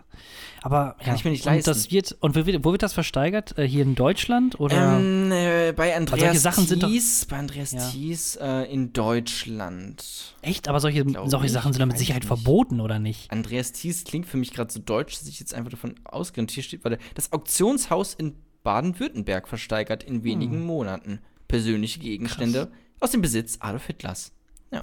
[0.62, 1.70] Aber kann ja, ich mir nicht leisten.
[1.70, 3.58] Das wird, und wo wird, wo wird das versteigert?
[3.58, 4.98] Äh, hier in Deutschland oder?
[4.98, 7.90] Ähm, äh, bei Andreas Sachen Thies, sind doch, bei Andreas ja.
[7.90, 10.36] Thies äh, in Deutschland.
[10.42, 10.70] Echt?
[10.70, 13.30] Aber solche, solche Sachen sind doch mit Sicherheit verboten, oder nicht?
[13.32, 16.42] Andreas Thies klingt für mich gerade so deutsch, dass ich jetzt einfach davon ausgehe.
[16.42, 20.66] Und hier steht, warte, das Auktionshaus in Baden-Württemberg versteigert in wenigen hm.
[20.66, 22.68] Monaten persönliche Gegenstände.
[22.68, 24.32] Krass aus dem Besitz Adolf Hitlers.
[24.72, 24.82] Ja.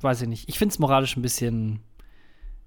[0.00, 0.48] Weiß ich nicht.
[0.48, 1.80] Ich finde es moralisch ein bisschen,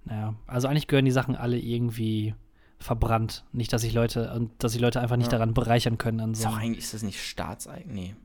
[0.04, 2.36] naja, also eigentlich gehören die Sachen alle irgendwie
[2.80, 3.46] verbrannt.
[3.52, 5.38] Nicht, dass sich Leute, und dass sich Leute einfach nicht ja.
[5.38, 6.20] daran bereichern können.
[6.20, 7.96] An so ist auch eigentlich ist das nicht Staatseigentum.
[7.96, 8.16] Nee.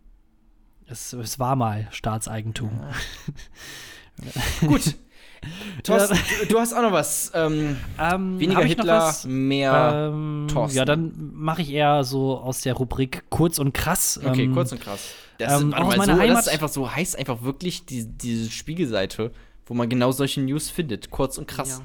[0.86, 2.80] Es, es war mal Staatseigentum.
[4.22, 4.32] Ja.
[4.66, 4.96] Gut.
[5.82, 7.32] Thorsten, du, du, hast auch noch was.
[7.34, 10.78] Ähm, ähm, weniger Hitler, mehr ähm, Thorsten.
[10.78, 14.20] Ja, dann mache ich eher so aus der Rubrik kurz und krass.
[14.24, 15.14] Okay, ähm, kurz und krass.
[15.38, 18.50] Das, ähm, aus meiner so, Heimat das ist einfach so, heißt einfach wirklich die, diese
[18.50, 19.32] Spiegelseite,
[19.66, 21.10] wo man genau solche News findet.
[21.10, 21.82] Kurz und krass.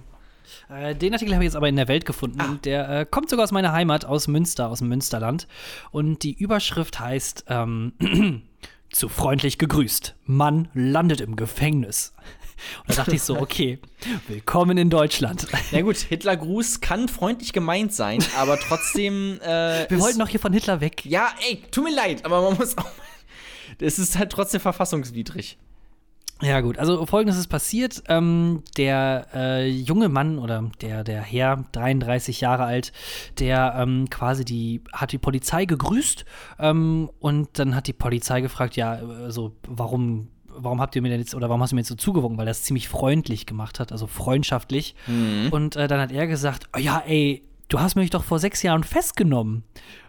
[0.69, 0.89] Ja.
[0.89, 2.39] Äh, den Artikel habe ich jetzt aber in der Welt gefunden.
[2.39, 2.57] Ah.
[2.63, 5.47] Der äh, kommt sogar aus meiner Heimat, aus Münster, aus dem Münsterland.
[5.91, 7.93] Und die Überschrift heißt ähm,
[8.89, 10.15] Zu freundlich gegrüßt.
[10.25, 12.13] Mann landet im Gefängnis.
[12.81, 13.79] Und da dachte ich so, okay,
[14.27, 15.47] willkommen in Deutschland.
[15.71, 19.39] Ja gut, Hitlergruß kann freundlich gemeint sein, aber trotzdem.
[19.41, 21.05] Äh, Wir wollten doch hier von Hitler weg.
[21.05, 22.85] Ja, ey, tut mir leid, aber man muss auch.
[23.79, 25.57] Es ist halt trotzdem verfassungswidrig.
[26.41, 28.03] Ja, gut, also folgendes ist passiert.
[28.09, 32.91] Ähm, der äh, junge Mann oder der, der Herr, 33 Jahre alt,
[33.39, 36.25] der ähm, quasi die, hat die Polizei gegrüßt
[36.59, 41.19] ähm, und dann hat die Polizei gefragt, ja, also warum warum habt ihr mir denn
[41.19, 43.79] jetzt oder warum hast du mir jetzt so zugewunken, weil er es ziemlich freundlich gemacht
[43.79, 44.95] hat, also freundschaftlich.
[45.07, 45.49] Mhm.
[45.51, 48.63] Und äh, dann hat er gesagt, oh ja, ey, du hast mich doch vor sechs
[48.63, 49.63] Jahren festgenommen.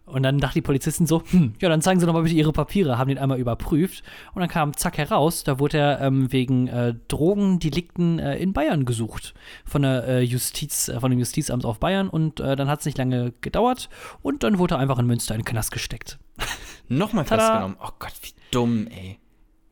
[0.06, 2.52] Und dann dachten die Polizisten so, hm, ja, dann zeigen Sie doch mal bitte Ihre
[2.52, 4.02] Papiere, haben den einmal überprüft.
[4.32, 8.86] Und dann kam zack heraus, da wurde er ähm, wegen äh, Drogendelikten äh, in Bayern
[8.86, 9.34] gesucht.
[9.66, 12.08] Von der äh, Justiz, äh, von dem Justizamt auf Bayern.
[12.08, 13.90] Und äh, dann hat es nicht lange gedauert.
[14.22, 16.18] Und dann wurde er einfach in Münster in den Knast gesteckt.
[16.88, 17.76] Nochmal festgenommen.
[17.82, 19.18] Oh Gott, wie dumm, ey.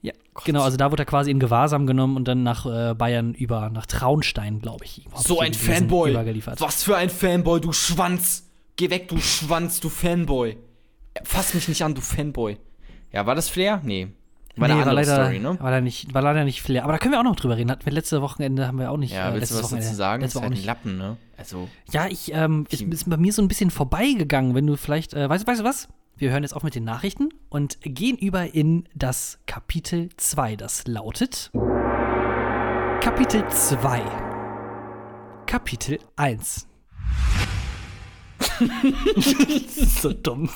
[0.07, 0.45] Ja, Gott.
[0.45, 3.71] genau, also da wurde er quasi in Gewahrsam genommen und dann nach äh, Bayern über,
[3.71, 5.05] nach Traunstein, glaube ich.
[5.17, 6.15] So ein Fanboy.
[6.61, 8.49] Was für ein Fanboy, du Schwanz.
[8.77, 10.59] Geh weg, du Schwanz, du Fanboy.
[11.25, 12.57] Fass mich nicht an, du Fanboy.
[13.13, 13.81] Ja, war das Flair?
[13.83, 14.13] Nee.
[14.57, 15.59] War nee, eine war leider, Story, ne?
[15.61, 16.85] War, nicht, war leider nicht Flair.
[16.85, 17.71] Aber da können wir auch noch drüber reden.
[17.71, 19.13] Hatten wir letzte Wochenende haben wir auch nicht.
[19.13, 20.23] Ja, äh, willst du was Wochenende, dazu sagen?
[20.23, 21.19] Das ist halt ein Lappen, ne?
[21.37, 21.69] Also.
[21.93, 25.29] Ja, ich, ähm, ist, ist bei mir so ein bisschen vorbeigegangen, wenn du vielleicht, äh,
[25.29, 25.89] weißt, weißt du was?
[26.17, 30.57] Wir hören jetzt auf mit den Nachrichten und gehen über in das Kapitel 2.
[30.57, 31.51] Das lautet
[33.03, 34.03] Kapitel 2.
[35.45, 36.67] Kapitel 1.
[40.01, 40.49] so dumm.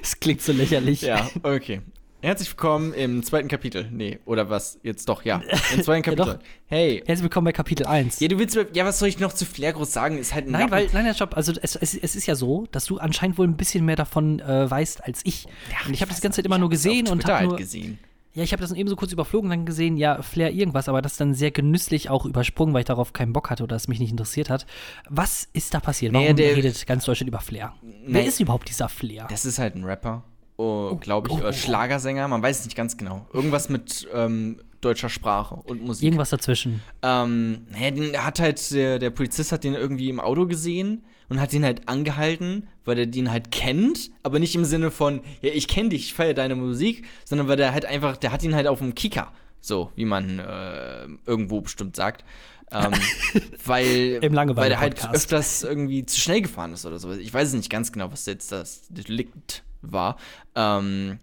[0.00, 1.02] Es klingt so lächerlich.
[1.02, 1.82] Ja, okay.
[2.26, 3.88] Herzlich willkommen im zweiten Kapitel.
[3.92, 4.80] Nee, oder was?
[4.82, 5.42] Jetzt doch, ja.
[5.72, 6.26] Im zweiten Kapitel.
[6.26, 6.96] ja, hey.
[7.06, 8.18] Herzlich willkommen bei Kapitel 1.
[8.18, 10.18] Ja, du willst ja, was soll ich noch zu Flair groß sagen?
[10.18, 10.92] Ist halt ein Nein, Lappen.
[10.92, 11.36] weil, nein, stopp.
[11.36, 14.40] Also, es, es, es, ist ja so, dass du anscheinend wohl ein bisschen mehr davon
[14.40, 15.44] äh, weißt als ich.
[15.44, 18.00] Ja, und ich habe das ganze Zeit immer nur gesehen und habe halt gesehen.
[18.34, 21.16] Ja, ich habe das eben so kurz überflogen, dann gesehen, ja, Flair irgendwas, aber das
[21.16, 24.10] dann sehr genüsslich auch übersprungen, weil ich darauf keinen Bock hatte oder es mich nicht
[24.10, 24.66] interessiert hat.
[25.08, 26.12] Was ist da passiert?
[26.12, 27.74] Warum naja, der, redet ganz Deutschland über Flair?
[28.04, 29.28] Wer ist überhaupt dieser Flair?
[29.30, 30.24] Das ist halt ein Rapper,
[30.56, 33.26] oh, glaube ich, oh, oh, oh, Schlagersänger, man weiß es nicht ganz genau.
[33.32, 36.04] Irgendwas mit ähm, deutscher Sprache und Musik.
[36.04, 36.82] Irgendwas dazwischen.
[37.02, 41.40] Ähm, naja, den hat halt, der, der Polizist hat den irgendwie im Auto gesehen und
[41.40, 45.50] hat ihn halt angehalten, weil er den halt kennt, aber nicht im Sinne von, ja,
[45.52, 48.54] ich kenne dich, ich feiere deine Musik, sondern weil der halt einfach, der hat ihn
[48.54, 52.24] halt auf dem Kicker, so wie man äh, irgendwo bestimmt sagt.
[52.70, 52.92] ähm,
[53.64, 57.12] weil, weil er halt öfters irgendwie zu schnell gefahren ist oder so.
[57.12, 60.16] Ich weiß nicht ganz genau, was jetzt das Delikt war.
[60.54, 61.18] Ähm,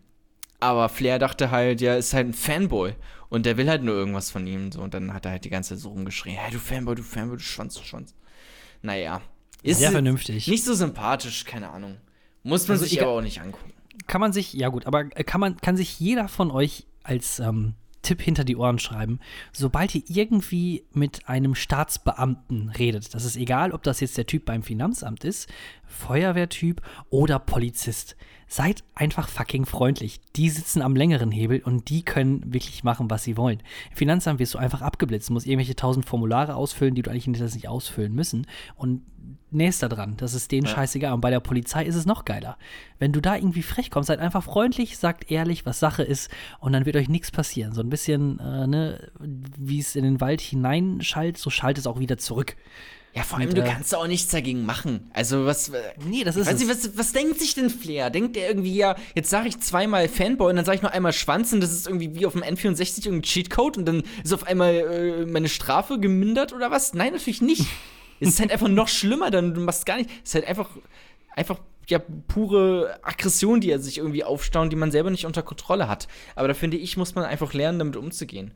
[0.59, 2.93] aber Flair dachte halt, ja, ist halt ein Fanboy.
[3.29, 4.71] Und der will halt nur irgendwas von ihm.
[4.71, 4.81] So.
[4.81, 7.37] Und dann hat er halt die ganze Zeit so rumgeschrien: Hey, du Fanboy, du Fanboy,
[7.37, 8.13] du Schwanz, du Schwanz.
[8.81, 9.21] Naja.
[9.63, 10.47] Ist Sehr vernünftig.
[10.47, 11.97] Nicht so sympathisch, keine Ahnung.
[12.43, 13.71] Muss man also sich aber auch nicht angucken.
[14.07, 17.73] Kann man sich, ja gut, aber kann man, kann sich jeder von euch als ähm,
[18.03, 19.19] Tipp hinter die Ohren schreiben.
[19.51, 24.45] Sobald ihr irgendwie mit einem Staatsbeamten redet, das ist egal, ob das jetzt der Typ
[24.45, 25.49] beim Finanzamt ist,
[25.85, 28.15] Feuerwehrtyp oder Polizist.
[28.47, 30.19] Seid einfach fucking freundlich.
[30.35, 33.61] Die sitzen am längeren Hebel und die können wirklich machen, was sie wollen.
[33.91, 37.67] Im Finanzamt wirst du einfach abgeblitzt, musst irgendwelche tausend Formulare ausfüllen, die du eigentlich nicht
[37.67, 38.47] ausfüllen müssen.
[38.75, 39.01] Und
[39.53, 40.15] nächster dran.
[40.17, 40.73] Das ist denen ja.
[40.73, 41.13] scheißegal.
[41.13, 42.57] Und bei der Polizei ist es noch geiler.
[42.99, 46.29] Wenn du da irgendwie frech kommst, seid einfach freundlich, sagt ehrlich, was Sache ist
[46.59, 47.73] und dann wird euch nichts passieren.
[47.73, 51.99] So ein bisschen, äh, ne, wie es in den Wald hineinschallt, so schallt es auch
[51.99, 52.55] wieder zurück.
[53.15, 55.11] Ja, vor allem, und, du kannst auch nichts dagegen machen.
[55.13, 55.69] Also, was.
[55.69, 56.47] Äh, nee, das ist.
[56.47, 58.09] Weiß ich, was, was denkt sich denn Flair?
[58.09, 61.13] Denkt er irgendwie, ja, jetzt sage ich zweimal Fanboy und dann sage ich noch einmal
[61.13, 64.47] Schwanz und das ist irgendwie wie auf dem N64 irgendein Cheatcode und dann ist auf
[64.47, 66.95] einmal äh, meine Strafe gemindert oder was?
[66.95, 67.67] Nein, natürlich nicht.
[68.19, 70.09] es ist halt einfach noch schlimmer, dann du machst gar nicht.
[70.23, 70.69] Es ist halt einfach,
[71.35, 75.87] einfach ja, pure Aggression, die er sich irgendwie aufstaut, die man selber nicht unter Kontrolle
[75.87, 76.07] hat.
[76.35, 78.53] Aber da finde ich, muss man einfach lernen, damit umzugehen.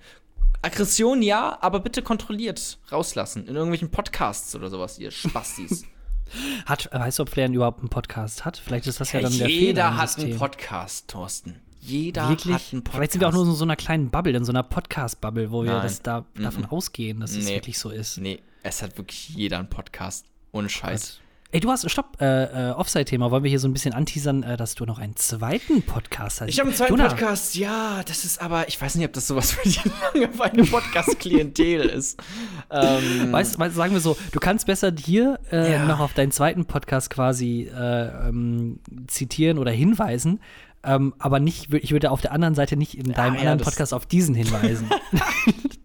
[0.61, 3.47] Aggression ja, aber bitte kontrolliert rauslassen.
[3.47, 5.85] In irgendwelchen Podcasts oder sowas, ihr Spastis.
[6.65, 8.57] hat, weißt du, ob Flair überhaupt einen Podcast hat?
[8.57, 11.61] Vielleicht ist das ja, ja dann der Jeder hat einen Podcast, Thorsten.
[11.81, 12.53] Jeder Wirklich?
[12.53, 12.95] hat einen Podcast.
[12.95, 15.63] Vielleicht sind wir auch nur in so einer kleinen Bubble, in so einer Podcast-Bubble, wo
[15.63, 16.71] wir das da, davon mm -mm.
[16.71, 17.55] ausgehen, dass es nee.
[17.55, 18.17] wirklich so ist.
[18.17, 20.25] Nee, es hat wirklich jeder einen Podcast.
[20.51, 21.19] Ohne Scheiß.
[21.49, 23.31] Ey, du hast, stopp, äh, äh, Offside-Thema.
[23.31, 26.49] Wollen wir hier so ein bisschen anteasern, äh, dass du noch einen zweiten Podcast hast?
[26.49, 27.07] Ich habe einen zweiten Jonah.
[27.07, 28.03] Podcast, ja.
[28.05, 29.79] Das ist aber, ich weiß nicht, ob das sowas für die
[30.13, 32.21] Langeweile Podcast-Klientel ist.
[32.69, 35.85] Ähm, weißt du, sagen wir so, du kannst besser hier äh, ja.
[35.85, 40.41] noch auf deinen zweiten Podcast quasi äh, ähm, zitieren oder hinweisen,
[40.83, 43.93] ähm, aber nicht, ich würde auf der anderen Seite nicht in deinem ja, anderen Podcast
[43.93, 44.89] auf diesen hinweisen.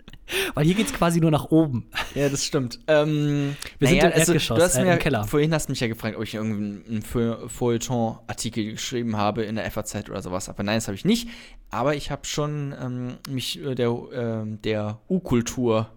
[0.54, 1.88] Weil hier geht es quasi nur nach oben.
[2.14, 2.78] Ja, das stimmt.
[2.86, 5.24] Ähm, Wir sind im also, Erdgeschoss, du hast äh, mir, im Keller.
[5.24, 10.08] Vorhin hast du mich ja gefragt, ob ich irgendeinen Feuilleton-Artikel geschrieben habe in der FAZ
[10.08, 10.48] oder sowas.
[10.48, 11.28] Aber nein, das habe ich nicht.
[11.70, 15.88] Aber ich habe schon ähm, mich äh, der, äh, der U-Kultur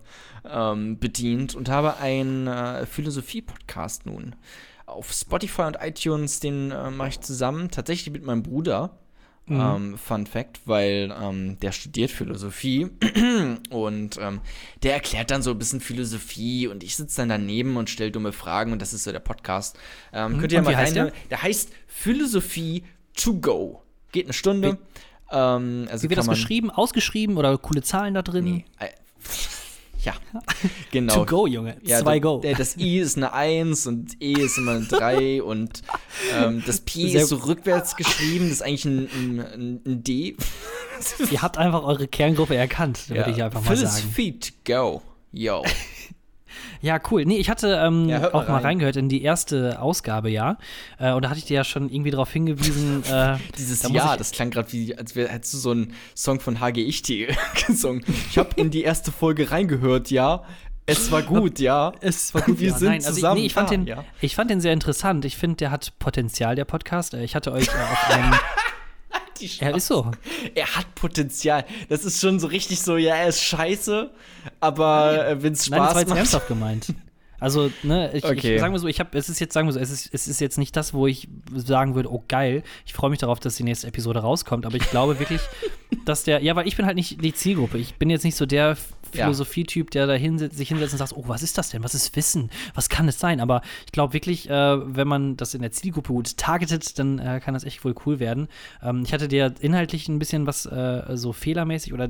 [0.49, 4.35] ähm, bedient und habe einen äh, Philosophie-Podcast nun.
[4.85, 8.97] Auf Spotify und iTunes, den äh, mache ich zusammen, tatsächlich mit meinem Bruder.
[9.47, 9.59] Mhm.
[9.59, 12.89] Ähm, Fun Fact, weil ähm, der studiert Philosophie
[13.69, 14.41] und ähm,
[14.81, 18.31] der erklärt dann so ein bisschen Philosophie und ich sitze dann daneben und stelle dumme
[18.31, 19.77] Fragen und das ist so der Podcast.
[20.13, 20.39] Ähm, mhm.
[20.39, 20.93] Könnt ihr mal rein.
[20.95, 21.11] Der?
[21.29, 21.43] der?
[21.43, 22.83] heißt Philosophie
[23.15, 23.83] to go.
[24.11, 24.73] Geht eine Stunde.
[24.73, 26.71] Wie, ähm, also wie wird das geschrieben?
[26.71, 28.45] Ausgeschrieben oder coole Zahlen da drin?
[28.45, 28.65] Nee.
[30.05, 30.13] Ja,
[30.91, 31.13] genau.
[31.13, 31.77] To go, Junge.
[31.83, 32.41] Ja, Zwei Go.
[32.57, 35.81] Das I ist eine 1 und E ist immer eine 3 und
[36.37, 40.37] ähm, das P Sehr ist so rückwärts geschrieben, das ist eigentlich ein, ein, ein D.
[41.31, 43.27] Ihr habt einfach eure Kerngruppe erkannt, würde ja.
[43.27, 44.11] ich einfach mal sagen.
[44.13, 45.01] Feet, go.
[45.31, 45.63] Yo.
[46.81, 47.25] Ja, cool.
[47.25, 48.63] Nee, ich hatte ähm, ja, auch mal, rein.
[48.63, 50.57] reingehört in die erste Ausgabe, ja.
[50.99, 53.03] Äh, und da hatte ich dir ja schon irgendwie darauf hingewiesen.
[53.15, 56.39] Äh, Dieses da Ja, das klang gerade wie, als wär, hättest du so einen Song
[56.39, 57.27] von HG Ichti
[57.67, 58.03] gesungen.
[58.29, 60.43] Ich habe in die erste Folge reingehört, ja.
[60.87, 61.93] Es war gut, ja.
[62.01, 62.59] Es war gut.
[62.59, 62.77] Wir ja.
[62.77, 63.37] sind Nein, also zusammen.
[63.37, 64.03] Ich, nee, ich, fand den, ja.
[64.21, 65.25] ich fand den sehr interessant.
[65.25, 67.13] Ich finde, der hat Potenzial, der Podcast.
[67.13, 68.33] Äh, ich hatte euch äh, auf einem
[69.39, 70.11] die Er ist so.
[70.53, 71.65] Er hat Potenzial.
[71.89, 74.11] Das ist schon so richtig so, ja, er ist scheiße,
[74.59, 76.17] aber äh, wenn es Spaß Nein, das war jetzt macht.
[76.17, 76.87] ernsthaft gemeint.
[77.45, 78.55] Also, ne, ich, okay.
[78.55, 80.27] ich sagen wir so, ich habe, es ist jetzt, sagen wir so, es ist, es
[80.27, 83.55] ist jetzt nicht das, wo ich sagen würde, oh geil, ich freue mich darauf, dass
[83.55, 85.41] die nächste Episode rauskommt, aber ich glaube wirklich,
[86.05, 87.77] dass der, ja, weil ich bin halt nicht die Zielgruppe.
[87.77, 88.75] Ich bin jetzt nicht so der
[89.15, 91.83] Philosophietyp, der da hinsetzt, sich hinsetzt und sagt, oh, was ist das denn?
[91.83, 92.49] Was ist Wissen?
[92.73, 93.39] Was kann es sein?
[93.39, 94.53] Aber ich glaube wirklich, äh,
[94.95, 98.19] wenn man das in der Zielgruppe gut targetet, dann äh, kann das echt wohl cool
[98.19, 98.47] werden.
[98.83, 102.09] Ähm, ich hatte dir inhaltlich ein bisschen was äh, so fehlermäßig oder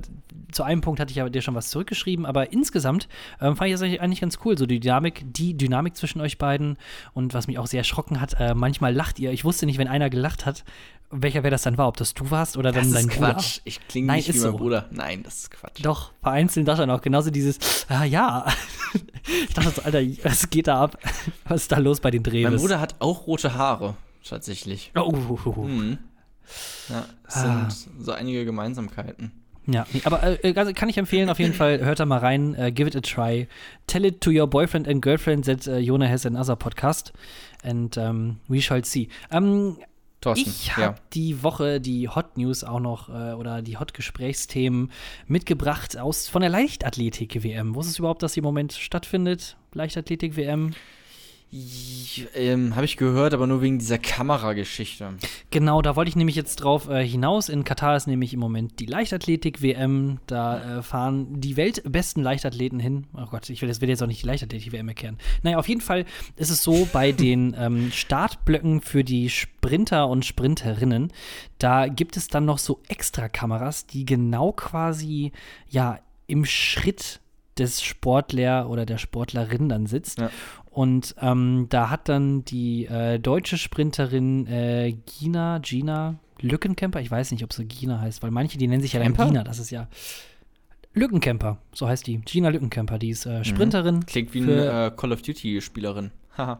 [0.51, 3.07] zu einem Punkt hatte ich ja dir schon was zurückgeschrieben, aber insgesamt
[3.41, 4.57] ähm, fand ich das eigentlich ganz cool.
[4.57, 6.77] So die Dynamik, die Dynamik zwischen euch beiden
[7.13, 9.31] und was mich auch sehr erschrocken hat, äh, manchmal lacht ihr.
[9.31, 10.63] Ich wusste nicht, wenn einer gelacht hat,
[11.09, 13.33] welcher wer das dann war, ob das du warst oder dann dein Bruder.
[13.33, 13.61] Quatsch.
[13.63, 14.57] Ich klinge nicht wie mein so.
[14.57, 14.87] Bruder.
[14.91, 15.83] Nein, das ist Quatsch.
[15.83, 17.01] Doch, vereinzelt das dann auch.
[17.01, 18.45] Genauso dieses, ah, ja.
[19.47, 20.97] ich dachte so, Alter, was geht da ab?
[21.47, 22.49] Was ist da los bei den Drehs?
[22.49, 23.95] Mein Bruder hat auch rote Haare,
[24.27, 24.91] tatsächlich.
[24.95, 25.67] Oh, uh, uh, uh.
[25.67, 25.99] Mhm.
[26.89, 27.69] Ja, es ah.
[27.69, 29.31] sind so einige Gemeinsamkeiten.
[29.67, 32.71] Ja, aber äh, also kann ich empfehlen, auf jeden Fall, hört da mal rein, uh,
[32.71, 33.47] give it a try.
[33.87, 37.11] Tell it to your boyfriend and girlfriend that uh, Jonah has another podcast
[37.63, 39.09] and um, we shall see.
[39.31, 39.77] Um,
[40.21, 40.95] Thorsten, ich habe ja.
[41.13, 44.91] die Woche die Hot News auch noch äh, oder die Hot Gesprächsthemen
[45.27, 47.75] mitgebracht aus von der Leichtathletik WM.
[47.75, 49.55] Wo ist es überhaupt, dass sie im Moment stattfindet?
[49.73, 50.73] Leichtathletik WM?
[51.51, 55.13] Ähm, Habe ich gehört, aber nur wegen dieser Kamerageschichte.
[55.51, 57.49] Genau, da wollte ich nämlich jetzt drauf äh, hinaus.
[57.49, 60.19] In Katar ist nämlich im Moment die Leichtathletik-WM.
[60.27, 63.07] Da äh, fahren die weltbesten Leichtathleten hin.
[63.13, 65.17] Oh Gott, ich will, das will jetzt auch nicht die Leichtathletik-WM erklären.
[65.43, 70.25] Naja, auf jeden Fall ist es so, bei den ähm, Startblöcken für die Sprinter und
[70.25, 71.13] Sprinterinnen,
[71.57, 75.31] da gibt es dann noch so extra Kameras, die genau quasi,
[75.69, 77.21] ja, im Schritt
[77.57, 80.19] des Sportler oder der Sportlerin dann sitzt.
[80.19, 80.29] Ja.
[80.75, 87.31] Und ähm, da hat dann die äh, deutsche Sprinterin äh, Gina, Gina Lückenkemper, ich weiß
[87.31, 89.69] nicht, ob sie Gina heißt, weil manche, die nennen sich ja dann Gina, das ist
[89.69, 89.87] ja
[90.93, 92.17] Lückenkemper, so heißt die.
[92.17, 93.43] Gina Lückenkemper, die ist äh, mhm.
[93.45, 93.95] Sprinterin.
[93.95, 94.05] Mhm.
[94.05, 96.11] Klingt wie eine äh, Call of Duty-Spielerin.
[96.37, 96.59] Haha.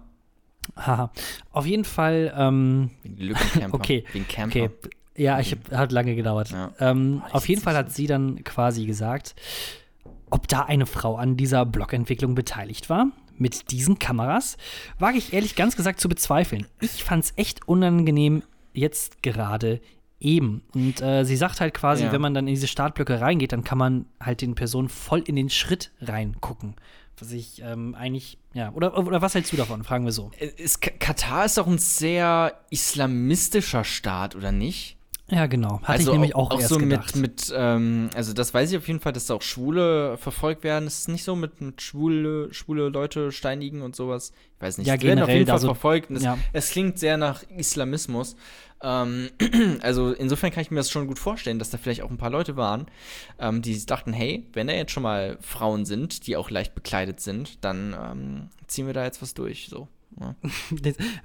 [0.78, 1.12] Haha.
[1.52, 2.34] Auf jeden Fall.
[2.38, 3.76] Ähm, Wegen Lückencamper.
[3.76, 4.06] Okay.
[4.14, 4.64] Wegen Camper.
[4.64, 4.70] Okay.
[5.18, 6.52] Ja, ich hab, hat lange gedauert.
[6.52, 6.72] Ja.
[6.80, 9.36] Ähm, oh, auf jeden Fall hat sie dann quasi gesagt,
[10.30, 14.58] ob da eine Frau an dieser Blogentwicklung beteiligt war mit diesen Kameras,
[15.00, 16.68] wage ich ehrlich ganz gesagt zu bezweifeln.
[16.82, 19.82] Ich fand es echt unangenehm jetzt gerade
[20.20, 20.64] eben.
[20.74, 22.12] Und äh, sie sagt halt quasi, ja.
[22.12, 25.36] wenn man dann in diese Startblöcke reingeht, dann kann man halt den Personen voll in
[25.36, 26.76] den Schritt reingucken.
[27.18, 29.84] Was ich ähm, eigentlich, ja, oder, oder was hältst du davon?
[29.84, 30.32] Fragen wir so.
[30.58, 34.95] Ist, Katar ist doch ein sehr islamistischer Staat, oder nicht?
[35.28, 35.80] Ja, genau.
[35.82, 37.16] Hatte also ich nämlich auch, auch erst so gedacht.
[37.16, 40.64] mit, mit ähm, also das weiß ich auf jeden Fall, dass da auch Schwule verfolgt
[40.64, 40.86] werden.
[40.86, 44.34] Es ist nicht so mit, mit schwule, schwule Leute steinigen und sowas.
[44.56, 44.88] Ich weiß nicht.
[44.88, 46.12] Ja, generell auf jeden Fall so, verfolgt.
[46.12, 46.38] Es, ja.
[46.54, 48.36] es, klingt sehr nach Islamismus.
[48.84, 49.30] Ähm,
[49.82, 52.30] also insofern kann ich mir das schon gut vorstellen, dass da vielleicht auch ein paar
[52.30, 52.86] Leute waren,
[53.40, 57.20] ähm, die dachten, hey, wenn da jetzt schon mal Frauen sind, die auch leicht bekleidet
[57.20, 59.68] sind, dann ähm, ziehen wir da jetzt was durch.
[59.70, 59.88] So.
[60.18, 60.34] Ja.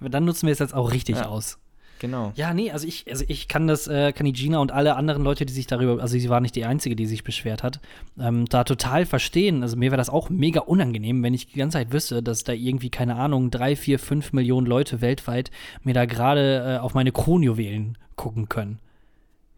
[0.08, 1.26] dann nutzen wir es jetzt auch richtig ja.
[1.26, 1.58] aus.
[2.00, 2.32] Genau.
[2.34, 5.22] Ja, nee, also ich, also ich kann das, äh, kann die Gina und alle anderen
[5.22, 7.78] Leute, die sich darüber, also sie war nicht die Einzige, die sich beschwert hat,
[8.18, 9.62] ähm, da total verstehen.
[9.62, 12.54] Also mir wäre das auch mega unangenehm, wenn ich die ganze Zeit wüsste, dass da
[12.54, 15.50] irgendwie, keine Ahnung, drei, vier, fünf Millionen Leute weltweit
[15.84, 18.78] mir da gerade äh, auf meine Kronjuwelen gucken können.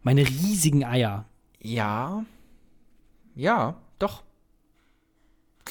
[0.01, 1.23] Meine riesigen Eier.
[1.61, 2.25] Ja.
[3.35, 4.21] Ja, doch.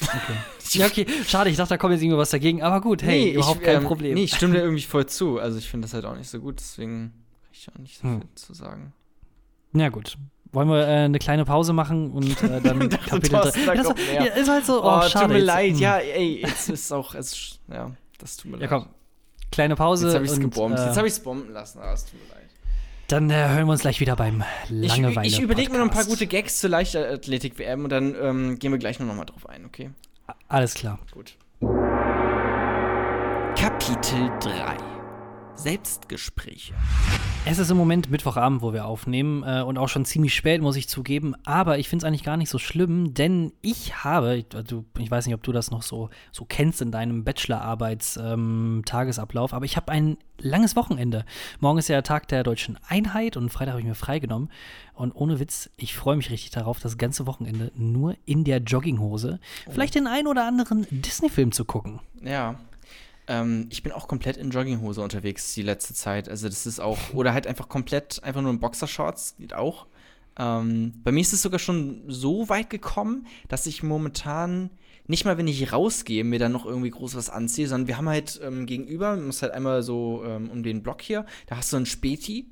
[0.01, 0.37] Okay.
[0.79, 3.59] ja, okay, schade, ich dachte, da kommt jetzt irgendwas dagegen, aber gut, hey, nee, überhaupt
[3.59, 4.15] ich, kein ähm, Problem.
[4.15, 5.39] Nee, ich stimme dir irgendwie voll zu.
[5.39, 8.03] Also ich finde das halt auch nicht so gut, deswegen kann ich auch nicht so
[8.03, 8.21] hm.
[8.21, 8.93] viel zu sagen.
[9.71, 10.17] Na gut.
[10.51, 13.75] Wollen wir äh, eine kleine Pause machen und äh, dann Kapitel 3.
[13.75, 15.25] Das ja, ist halt so, oh, oh schade.
[15.25, 15.79] Tut mir jetzt, leid, hm.
[15.79, 18.69] ja, ey, jetzt ist auch, es, ja, das tut mir leid.
[18.69, 18.89] Ja, komm,
[19.51, 20.07] kleine Pause.
[20.07, 22.21] Jetzt habe ich es gebombt, äh, jetzt habe ich es bomben lassen, aber es tut
[22.21, 22.42] mir leid.
[23.07, 25.27] Dann äh, hören wir uns gleich wieder beim Langeweile.
[25.27, 28.71] Ich, ich überlege mir noch ein paar gute Gags zur Leichtathletik-WM und dann ähm, gehen
[28.71, 29.89] wir gleich noch mal drauf ein, okay?
[30.47, 30.99] Alles klar.
[31.11, 31.35] Gut.
[33.55, 34.92] Kapitel 3
[35.63, 36.75] Selbstgespräche.
[37.45, 40.75] Es ist im Moment Mittwochabend, wo wir aufnehmen äh, und auch schon ziemlich spät, muss
[40.75, 41.35] ich zugeben.
[41.45, 45.09] Aber ich finde es eigentlich gar nicht so schlimm, denn ich habe, ich, du, ich
[45.09, 49.77] weiß nicht, ob du das noch so, so kennst in deinem Bachelorarbeits-Tagesablauf, ähm, aber ich
[49.77, 51.23] habe ein langes Wochenende.
[51.61, 54.49] Morgen ist ja der Tag der deutschen Einheit und Freitag habe ich mir freigenommen.
[54.93, 59.39] Und ohne Witz, ich freue mich richtig darauf, das ganze Wochenende nur in der Jogginghose
[59.65, 59.71] oh.
[59.71, 62.01] vielleicht den einen oder anderen Disney-Film zu gucken.
[62.21, 62.59] Ja,
[63.27, 66.29] ähm, ich bin auch komplett in Jogginghose unterwegs die letzte Zeit.
[66.29, 69.87] Also das ist auch, oder halt einfach komplett, einfach nur in Boxershorts, geht auch.
[70.37, 74.71] Ähm, bei mir ist es sogar schon so weit gekommen, dass ich momentan
[75.05, 78.09] nicht mal, wenn ich rausgehe, mir dann noch irgendwie groß was anziehe, sondern wir haben
[78.09, 81.73] halt ähm, gegenüber, man muss halt einmal so ähm, um den Block hier, da hast
[81.73, 82.47] du einen Späti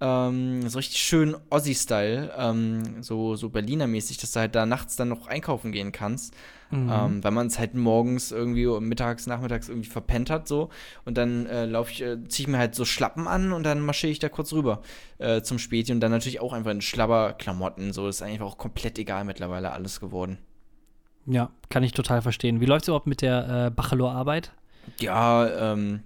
[0.00, 5.08] ähm, so richtig schön Ossi-Style, ähm, so, so Berliner-mäßig, dass du halt da nachts dann
[5.08, 6.34] noch einkaufen gehen kannst.
[6.70, 6.90] Mhm.
[6.92, 10.68] Ähm, weil man es halt morgens irgendwie mittags, nachmittags irgendwie verpennt hat so.
[11.04, 13.80] Und dann äh, laufe ich, äh, ziehe ich mir halt so Schlappen an und dann
[13.80, 14.82] marschiere ich da kurz rüber
[15.16, 17.92] äh, zum Späti und dann natürlich auch einfach in Schlabberklamotten.
[17.92, 20.38] So ist eigentlich auch komplett egal mittlerweile alles geworden.
[21.24, 22.60] Ja, kann ich total verstehen.
[22.60, 24.52] Wie läuft es überhaupt mit der äh, Bachelor-Arbeit?
[25.00, 26.02] Ja, ähm,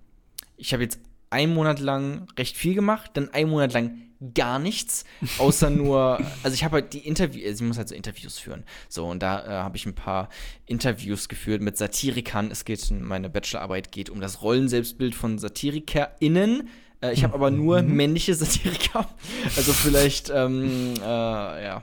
[0.57, 1.01] ich habe jetzt
[1.33, 3.99] einen Monat lang recht viel gemacht, dann einen Monat lang
[4.35, 5.05] gar nichts,
[5.39, 8.64] außer nur, also ich habe halt die Interviews, also ich muss halt so Interviews führen.
[8.89, 10.28] So, und da äh, habe ich ein paar
[10.66, 12.51] Interviews geführt mit Satirikern.
[12.51, 16.68] Es geht, meine Bachelorarbeit geht um das Rollenselbstbild von SatirikerInnen.
[17.01, 17.97] Äh, ich habe aber nur mhm.
[17.97, 19.09] männliche Satiriker.
[19.57, 21.83] Also vielleicht, ähm, äh, ja,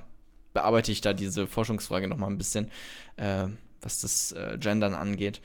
[0.54, 2.72] bearbeite ich da diese Forschungsfrage noch mal ein bisschen,
[3.18, 3.46] äh,
[3.82, 5.42] was das äh, Gendern angeht.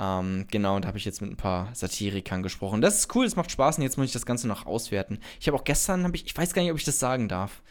[0.00, 2.80] Ähm, genau, und da habe ich jetzt mit ein paar Satirikern gesprochen.
[2.80, 5.18] Das ist cool, das macht Spaß und jetzt muss ich das Ganze noch auswerten.
[5.40, 7.62] Ich habe auch gestern, hab ich, ich weiß gar nicht, ob ich das sagen darf.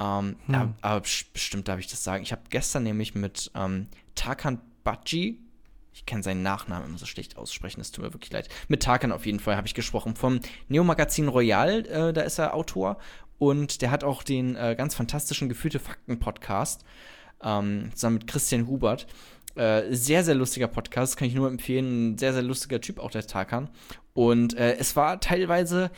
[0.00, 0.54] Ähm, hm.
[0.54, 1.00] aber, aber,
[1.32, 2.22] bestimmt darf ich das sagen.
[2.22, 5.40] Ich habe gestern nämlich mit ähm, Tarkan Baji,
[5.92, 8.48] ich kann seinen Nachnamen immer so schlecht aussprechen, das tut mir wirklich leid.
[8.66, 12.38] Mit Tarkan auf jeden Fall habe ich gesprochen vom Neo Magazin Royal, äh, da ist
[12.38, 12.98] er Autor.
[13.38, 16.84] Und der hat auch den äh, ganz fantastischen Gefühlte Fakten Podcast
[17.42, 19.06] ähm, zusammen mit Christian Hubert.
[19.54, 22.12] Äh, sehr, sehr lustiger Podcast, kann ich nur empfehlen.
[22.14, 23.70] Ein sehr, sehr lustiger Typ, auch der Tarkan.
[24.12, 25.90] Und äh, es war teilweise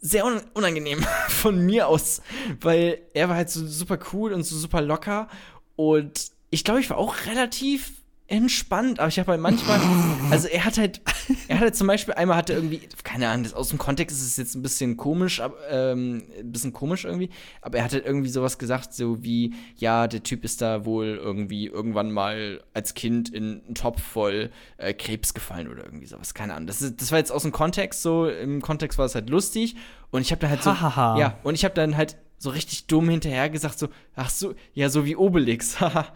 [0.00, 0.24] sehr
[0.54, 2.22] unangenehm von mir aus,
[2.60, 5.28] weil er war halt so super cool und so super locker.
[5.76, 7.99] Und ich glaube, ich war auch relativ
[8.30, 9.80] entspannt, aber ich habe halt manchmal,
[10.30, 11.00] also er hat halt,
[11.48, 14.24] er hat halt zum Beispiel einmal hatte irgendwie, keine Ahnung, das, aus dem Kontext ist
[14.24, 18.06] es jetzt ein bisschen komisch, ab, ähm, ein bisschen komisch irgendwie, aber er hat halt
[18.06, 22.94] irgendwie sowas gesagt, so wie, ja, der Typ ist da wohl irgendwie irgendwann mal als
[22.94, 26.68] Kind in einen Topf voll äh, Krebs gefallen oder irgendwie sowas, keine Ahnung.
[26.68, 29.74] Das, ist, das war jetzt aus dem Kontext so, im Kontext war es halt lustig
[30.12, 30.70] und ich habe dann halt so,
[31.18, 34.88] ja, und ich habe dann halt so richtig dumm hinterher gesagt, so, ach so, ja,
[34.88, 36.06] so wie Obelix, haha.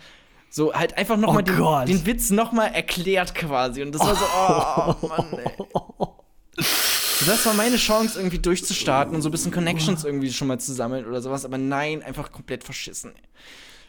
[0.54, 3.82] So halt einfach nochmal oh den, den, Witz nochmal erklärt quasi.
[3.82, 5.52] Und das war so, oh, Mann, ey.
[7.26, 10.72] Das war meine Chance, irgendwie durchzustarten und so ein bisschen Connections irgendwie schon mal zu
[10.72, 11.44] sammeln oder sowas.
[11.44, 13.14] Aber nein, einfach komplett verschissen.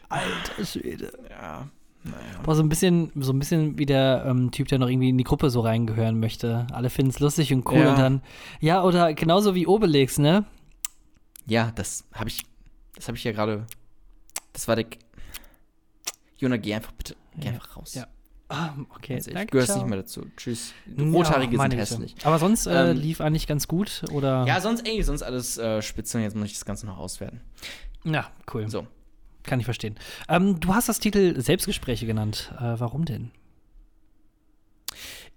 [0.08, 1.12] Alter Schwede.
[1.30, 1.68] Ja.
[2.02, 2.16] Naja.
[2.42, 5.18] Boah, so ein bisschen, so ein bisschen wie der ähm, Typ, der noch irgendwie in
[5.18, 6.66] die Gruppe so reingehören möchte.
[6.72, 7.90] Alle finden es lustig und cool ja.
[7.90, 8.22] und dann.
[8.58, 10.44] Ja, oder genauso wie Obelix, ne?
[11.46, 12.44] Ja, das habe ich.
[12.96, 13.66] Das habe ich ja gerade.
[14.52, 14.86] Das war der
[16.38, 17.52] Jona, geh einfach bitte, geh ja.
[17.52, 17.94] einfach raus.
[17.94, 18.06] Ja.
[18.48, 20.24] Ah, okay, also, ich gehöre nicht mehr dazu.
[20.36, 20.72] Tschüss.
[20.96, 22.14] Rothaarige ja, sind hässlich.
[22.22, 24.44] Aber sonst äh, ähm, lief eigentlich ganz gut, oder?
[24.46, 27.40] Ja, sonst, ey, sonst alles äh, spitze und jetzt muss ich das Ganze noch auswerten.
[28.04, 28.68] Ja, cool.
[28.68, 28.86] So.
[29.42, 29.96] Kann ich verstehen.
[30.28, 32.52] Ähm, du hast das Titel Selbstgespräche genannt.
[32.58, 33.32] Äh, warum denn?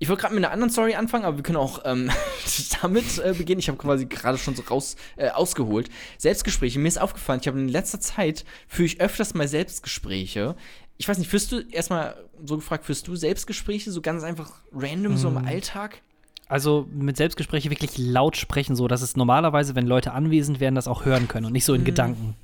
[0.01, 2.09] Ich wollte gerade mit einer anderen Story anfangen, aber wir können auch ähm,
[2.81, 3.59] damit äh, beginnen.
[3.59, 5.89] Ich habe quasi gerade schon so raus äh, ausgeholt.
[6.17, 6.79] Selbstgespräche.
[6.79, 10.55] Mir ist aufgefallen, ich habe in letzter Zeit führe ich öfters mal Selbstgespräche.
[10.99, 15.17] Ich weiß nicht, führst du erstmal so gefragt, führst du Selbstgespräche so ganz einfach random
[15.17, 15.47] so im hm.
[15.47, 16.01] Alltag?
[16.49, 20.87] Also mit Selbstgespräche wirklich laut sprechen, so dass es normalerweise, wenn Leute anwesend wären, das
[20.87, 21.85] auch hören können und nicht so in mm.
[21.85, 22.35] Gedanken.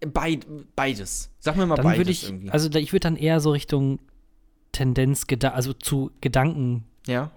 [0.00, 0.46] Beid,
[0.76, 1.30] beides.
[1.40, 2.50] Sag mir mal dann beides ich, irgendwie.
[2.50, 3.98] Also ich würde dann eher so Richtung
[4.70, 7.32] Tendenz, also zu Gedanken ja.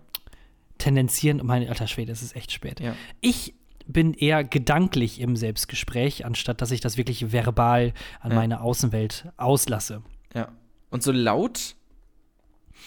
[0.77, 1.41] tendenzieren.
[1.43, 2.79] Mein alter Schwede, es ist echt spät.
[2.79, 2.95] Ja.
[3.19, 3.55] Ich
[3.87, 8.35] bin eher gedanklich im Selbstgespräch, anstatt dass ich das wirklich verbal an ja.
[8.35, 10.01] meine Außenwelt auslasse.
[10.33, 10.49] Ja.
[10.89, 11.75] Und so laut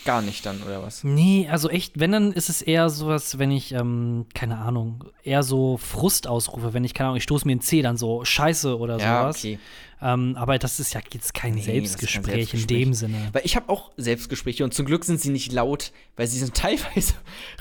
[0.05, 1.05] gar nicht dann, oder was?
[1.05, 5.42] Nee, also echt, wenn, dann ist es eher sowas, wenn ich, ähm, keine Ahnung, eher
[5.42, 8.78] so Frust ausrufe, wenn ich, keine Ahnung, ich stoße mir einen Zeh, dann so Scheiße
[8.78, 9.38] oder ja, sowas.
[9.38, 9.59] Okay.
[10.01, 13.28] Ähm, aber das ist ja jetzt kein, nee, Selbstgespräch, kein Selbstgespräch in dem Sinne.
[13.32, 16.55] Weil ich habe auch Selbstgespräche und zum Glück sind sie nicht laut, weil sie sind
[16.57, 17.14] teilweise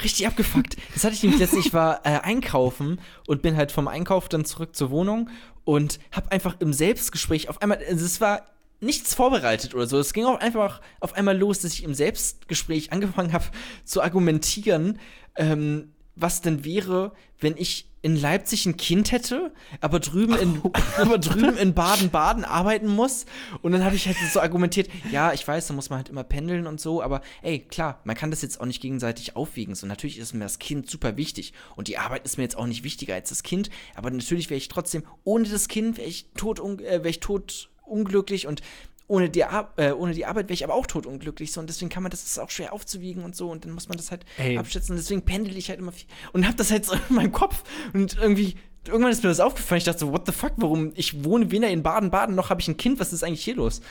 [0.03, 0.77] richtig abgefuckt.
[0.93, 4.45] Das hatte ich nämlich letztens, ich war äh, einkaufen und bin halt vom Einkauf dann
[4.45, 5.29] zurück zur Wohnung
[5.63, 8.45] und habe einfach im Selbstgespräch auf einmal, also es war
[8.79, 9.99] nichts vorbereitet oder so.
[9.99, 13.45] Es ging auch einfach auf einmal los, dass ich im Selbstgespräch angefangen habe
[13.83, 14.99] zu argumentieren,
[15.35, 19.51] ähm, was denn wäre, wenn ich in Leipzig ein Kind hätte,
[19.81, 20.71] aber drüben in, oh.
[20.97, 23.25] aber drüben in Baden-Baden arbeiten muss.
[23.61, 26.23] Und dann habe ich halt so argumentiert, ja, ich weiß, da muss man halt immer
[26.23, 29.75] pendeln und so, aber ey, klar, man kann das jetzt auch nicht gegenseitig aufwiegen.
[29.75, 31.53] So, natürlich ist mir das Kind super wichtig.
[31.75, 33.69] Und die Arbeit ist mir jetzt auch nicht wichtiger als das Kind.
[33.95, 37.69] Aber natürlich wäre ich trotzdem, ohne das Kind wäre ich tot, äh, wär ich tot
[37.87, 38.61] unglücklich und
[39.07, 41.53] ohne die, Ar äh, ohne die Arbeit wäre ich aber auch totunglücklich.
[41.53, 43.49] So, und deswegen kann man das ist auch schwer aufzuwiegen und so.
[43.49, 44.57] Und dann muss man das halt Ey.
[44.57, 44.91] abschätzen.
[44.91, 46.07] Und deswegen pendel ich halt immer viel.
[46.33, 47.63] Und hab das halt so in meinem Kopf.
[47.93, 49.77] Und irgendwie, irgendwann ist mir das aufgefallen.
[49.77, 50.91] Ich dachte so, what the fuck, warum?
[50.95, 52.99] Ich wohne weder in Baden-Baden, noch habe ich ein Kind.
[52.99, 53.81] Was ist eigentlich hier los?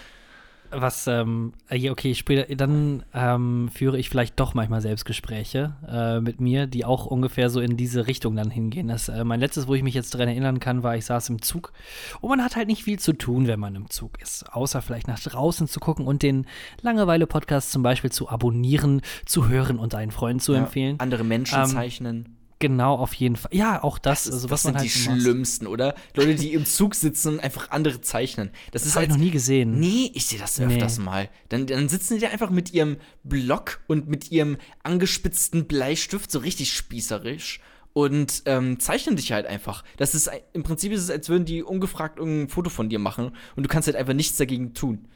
[0.80, 6.40] Was, ähm, äh, okay, später, dann ähm, führe ich vielleicht doch manchmal Selbstgespräche äh, mit
[6.40, 8.88] mir, die auch ungefähr so in diese Richtung dann hingehen.
[8.88, 11.42] Das, äh, mein letztes, wo ich mich jetzt daran erinnern kann, war, ich saß im
[11.42, 11.72] Zug
[12.20, 15.08] und man hat halt nicht viel zu tun, wenn man im Zug ist, außer vielleicht
[15.08, 16.46] nach draußen zu gucken und den
[16.82, 21.00] Langeweile-Podcast zum Beispiel zu abonnieren, zu hören und einen Freund zu ja, empfehlen.
[21.00, 22.35] Andere Menschen ähm, zeichnen.
[22.58, 23.50] Genau, auf jeden Fall.
[23.52, 24.24] Ja, auch das.
[24.24, 25.94] das, ist, also, was das sind halt die schlimmsten, oder?
[26.14, 28.50] Leute, die im Zug sitzen und einfach andere zeichnen.
[28.72, 29.78] Das, das habe ich noch nie gesehen.
[29.78, 31.04] Nee, ich sehe das öfters nee.
[31.04, 31.28] mal.
[31.50, 36.38] Dann, dann sitzen die da einfach mit ihrem Block und mit ihrem angespitzten Bleistift so
[36.38, 37.60] richtig spießerisch
[37.92, 39.84] und ähm, zeichnen dich halt einfach.
[39.96, 43.32] Das ist im Prinzip ist es, als würden die ungefragt irgendein Foto von dir machen
[43.54, 45.08] und du kannst halt einfach nichts dagegen tun.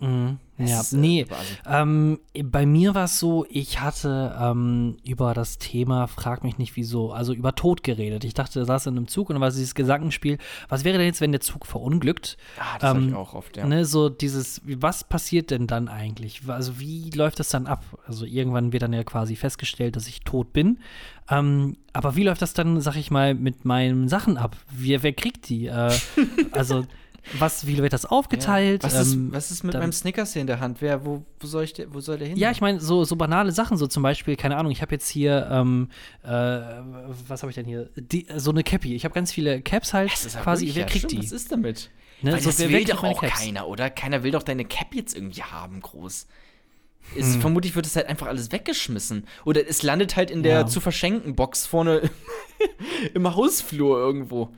[0.00, 0.38] Mhm.
[0.58, 1.26] Ja, ist, äh, nee.
[1.66, 6.74] Ähm, bei mir war es so, ich hatte ähm, über das Thema, frag mich nicht
[6.74, 8.24] wieso, also über Tod geredet.
[8.24, 10.38] Ich dachte, da saß in einem Zug und dann war dieses Gedankenspiel,
[10.68, 12.36] was wäre denn jetzt, wenn der Zug verunglückt?
[12.58, 13.66] Ah, das ähm, ich auch oft, ja.
[13.66, 16.42] Ne, so dieses, was passiert denn dann eigentlich?
[16.48, 17.84] Also wie läuft das dann ab?
[18.06, 20.78] Also irgendwann wird dann ja quasi festgestellt, dass ich tot bin.
[21.30, 24.56] Ähm, aber wie läuft das dann, sag ich mal, mit meinen Sachen ab?
[24.70, 25.66] Wer, wer kriegt die?
[25.66, 25.92] Äh,
[26.52, 26.84] also
[27.38, 28.82] was, wie wird das aufgeteilt?
[28.82, 28.88] Ja.
[28.88, 30.80] Was, ist, ähm, was, ist, mit dann, meinem Snickers hier in der Hand?
[30.80, 32.36] Wer, wo, wo, soll, ich, wo soll der hin?
[32.36, 35.08] Ja, ich meine, so, so banale Sachen, so zum Beispiel, keine Ahnung, ich habe jetzt
[35.08, 35.88] hier, ähm,
[36.22, 37.90] äh, was habe ich denn hier?
[37.96, 38.94] Die, so eine Cappy.
[38.94, 40.10] Ich habe ganz viele Caps halt
[40.42, 40.70] quasi.
[40.74, 41.24] Wer kriegt ja, die?
[41.24, 41.90] Was ist damit?
[42.22, 42.32] Ne?
[42.32, 43.40] Weil so, das will doch auch Caps?
[43.40, 43.90] keiner, oder?
[43.90, 46.26] Keiner will doch deine Cap jetzt irgendwie haben, groß.
[47.14, 47.40] Ist, hm.
[47.40, 49.26] Vermutlich wird es halt einfach alles weggeschmissen.
[49.44, 50.66] Oder es landet halt in der ja.
[50.66, 52.10] zu verschenken Box vorne
[53.14, 54.50] im Hausflur irgendwo.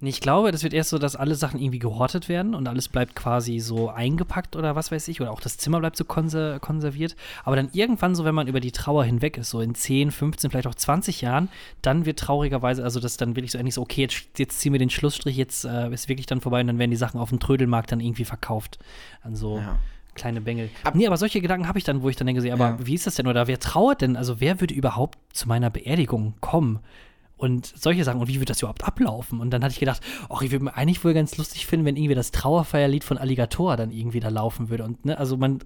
[0.00, 2.88] Nee, ich glaube, das wird erst so, dass alle Sachen irgendwie gehortet werden und alles
[2.88, 5.20] bleibt quasi so eingepackt oder was weiß ich.
[5.20, 7.16] Oder auch das Zimmer bleibt so konser konserviert.
[7.44, 10.50] Aber dann irgendwann so, wenn man über die Trauer hinweg ist, so in 10, 15,
[10.50, 11.48] vielleicht auch 20 Jahren,
[11.82, 14.78] dann wird traurigerweise, also das dann wirklich so endlich so, okay, jetzt, jetzt ziehen wir
[14.78, 17.40] den Schlussstrich, jetzt äh, ist wirklich dann vorbei und dann werden die Sachen auf dem
[17.40, 18.78] Trödelmarkt dann irgendwie verkauft.
[19.22, 19.58] An so.
[19.58, 19.78] Ja
[20.18, 20.68] kleine Bengel.
[20.82, 22.76] Ab nee, aber solche Gedanken habe ich dann, wo ich dann denke, aber ja.
[22.80, 23.28] wie ist das denn?
[23.28, 24.16] Oder wer trauert denn?
[24.16, 26.80] Also wer würde überhaupt zu meiner Beerdigung kommen?
[27.38, 29.40] Und solche Sachen und wie wird das überhaupt ablaufen?
[29.40, 31.96] Und dann hatte ich gedacht, ach, ich würde mir eigentlich wohl ganz lustig finden, wenn
[31.96, 34.84] irgendwie das Trauerfeierlied von Alligator dann irgendwie da laufen würde.
[34.84, 35.60] Und ne, also man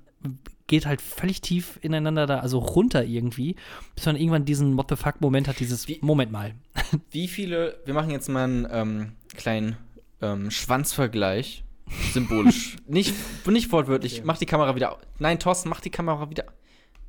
[0.67, 3.57] geht halt völlig tief ineinander da, also runter irgendwie,
[3.95, 6.55] bis man irgendwann diesen What the fuck-Moment hat, dieses wie, Moment mal.
[7.11, 9.77] Wie viele, wir machen jetzt mal einen ähm, kleinen
[10.21, 11.65] ähm, Schwanzvergleich,
[12.13, 12.77] symbolisch.
[12.87, 13.15] nicht,
[13.47, 14.23] nicht wortwörtlich, okay.
[14.25, 14.99] mach die Kamera wieder.
[15.19, 16.45] Nein, Thorsten, mach die Kamera wieder.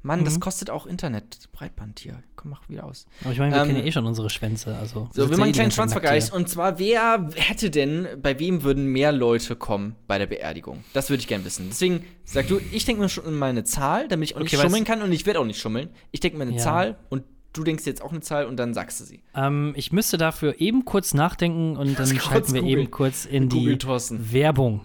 [0.04, 0.26] Mann, mhm.
[0.26, 1.50] das kostet auch Internet.
[1.54, 2.22] Breitband hier.
[2.36, 3.06] Komm, mach wieder aus.
[3.22, 4.76] Aber ich meine, wir ähm, kennen ja eh schon unsere Schwänze.
[4.76, 6.34] Also, so, wir machen einen kleinen Schwanzvergleich.
[6.34, 10.84] Und zwar, wer hätte denn, bei wem würden mehr Leute kommen bei der Beerdigung?
[10.92, 11.68] Das würde ich gerne wissen.
[11.70, 14.62] Deswegen sag du, ich denke mir schon in meine Zahl, damit ich auch okay, nicht
[14.62, 15.02] schummeln kann.
[15.02, 15.90] Und ich werde auch nicht schummeln.
[16.12, 16.58] Ich denke mir eine ja.
[16.58, 17.24] Zahl und
[17.54, 19.24] du denkst jetzt auch eine Zahl und dann sagst du sie.
[19.34, 22.80] Ähm, ich müsste dafür eben kurz nachdenken und dann schalten wir Google.
[22.80, 24.82] eben kurz in Google die Werbung.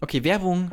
[0.00, 0.72] okay, Werbung.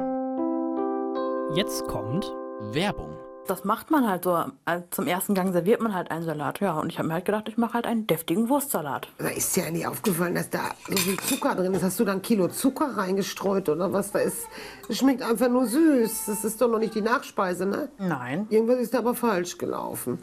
[1.55, 2.25] Jetzt kommt
[2.73, 4.45] Werbung das macht man halt so.
[4.65, 6.79] Also zum ersten Gang serviert man halt einen Salat, ja.
[6.79, 9.07] Und ich habe mir halt gedacht, ich mache halt einen deftigen Wurstsalat.
[9.17, 11.83] Da ist dir ja nicht aufgefallen, dass da so viel Zucker drin ist.
[11.83, 14.47] Hast du da ein Kilo Zucker reingestreut oder was da ist?
[14.87, 16.25] Das schmeckt einfach nur süß.
[16.27, 17.89] Das ist doch noch nicht die Nachspeise, ne?
[17.97, 18.47] Nein.
[18.49, 20.21] Irgendwas ist da aber falsch gelaufen.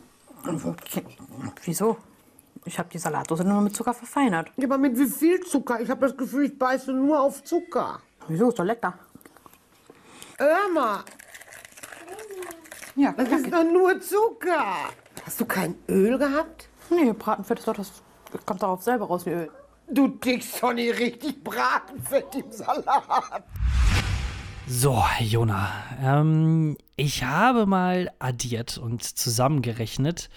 [1.65, 1.97] Wieso?
[2.67, 4.51] Ich habe die Salatdose nur mit Zucker verfeinert.
[4.57, 5.81] Ja, aber mit wie viel Zucker?
[5.81, 8.01] Ich habe das Gefühl, ich beiße nur auf Zucker.
[8.29, 8.49] Wieso?
[8.49, 8.95] Ist doch lecker.
[10.39, 11.05] Hör mal,
[12.97, 14.91] ja, das ist doch nur Zucker.
[15.25, 16.69] Hast du kein Öl gehabt?
[16.91, 17.93] Nee, Bratenfett ist doch das
[18.45, 19.51] kommt darauf selber raus wie Öl.
[19.89, 23.45] Du dickst doch nicht richtig Bratenfett im Salat.
[24.67, 25.71] So, Jona,
[26.03, 30.31] ähm, ich habe mal addiert und zusammengerechnet.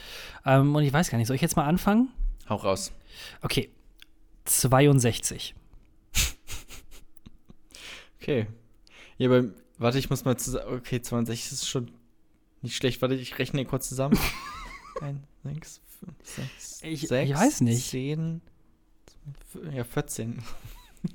[0.45, 2.09] Ähm, und ich weiß gar nicht, soll ich jetzt mal anfangen?
[2.49, 2.91] Hau raus.
[3.41, 3.71] Okay,
[4.45, 5.55] 62.
[8.21, 8.47] okay.
[9.17, 9.45] Ja, aber
[9.77, 10.75] warte, ich muss mal zusammen.
[10.75, 11.91] Okay, 62 ist schon
[12.67, 14.17] nicht schlecht, warte, ich rechne kurz zusammen.
[15.01, 17.89] 1, 6, 5, 6, ich, 6, ich weiß nicht.
[17.89, 18.41] 10,
[19.73, 20.43] ja, 14.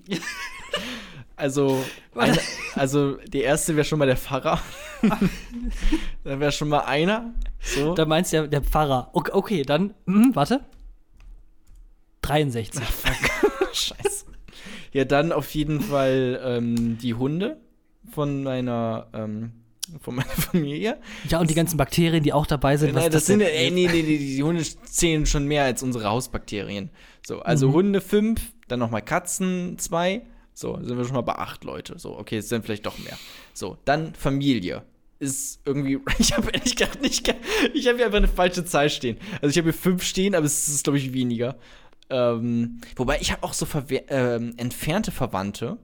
[1.36, 1.84] also,
[2.14, 2.38] eine,
[2.74, 4.60] also, die erste wäre schon mal der Pfarrer.
[6.24, 7.34] dann wäre schon mal einer.
[7.60, 7.94] So.
[7.94, 9.10] Da meinst du ja der Pfarrer.
[9.12, 10.64] Okay, okay dann, mh, warte.
[12.22, 12.82] 63.
[12.82, 14.26] Ach, Scheiße.
[14.92, 17.60] Ja, dann auf jeden Fall ähm, die Hunde
[18.10, 19.61] von meiner ähm,
[20.00, 20.98] von meiner Familie.
[21.28, 22.94] Ja, und die ganzen Bakterien, die auch dabei sind.
[22.94, 26.08] Nein, das, das sind, ey, nee, nee, nee, die Hunde zählen schon mehr als unsere
[26.08, 26.90] Hausbakterien.
[27.26, 27.72] So, also mhm.
[27.74, 30.22] Hunde fünf, dann nochmal Katzen zwei.
[30.54, 31.98] So, sind wir schon mal bei acht Leute.
[31.98, 33.18] So, okay, es sind vielleicht doch mehr.
[33.54, 34.82] So, dann Familie.
[35.18, 37.28] Ist irgendwie, ich habe ehrlich gesagt nicht,
[37.74, 39.18] ich habe hier einfach eine falsche Zahl stehen.
[39.40, 41.56] Also ich habe hier fünf stehen, aber es ist, glaube ich, weniger.
[42.10, 43.66] Ähm, wobei ich habe auch so
[44.08, 45.78] ähm, entfernte Verwandte.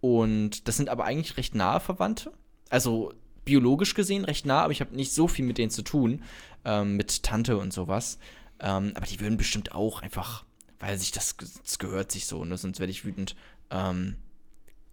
[0.00, 2.32] Und das sind aber eigentlich recht nahe Verwandte.
[2.68, 3.12] Also
[3.44, 6.22] biologisch gesehen recht nah, aber ich habe nicht so viel mit denen zu tun,
[6.64, 8.18] ähm, mit Tante und sowas.
[8.60, 10.44] Ähm, aber die würden bestimmt auch einfach,
[10.78, 12.56] weil sich das, das gehört sich so, ne?
[12.56, 13.34] sonst werde ich wütend,
[13.70, 14.16] ähm,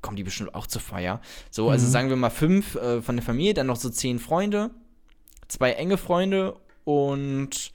[0.02, 1.22] kommen die bestimmt auch zur Feier.
[1.52, 1.92] So, also mhm.
[1.92, 4.72] sagen wir mal fünf äh, von der Familie, dann noch so zehn Freunde,
[5.48, 7.74] zwei enge Freunde und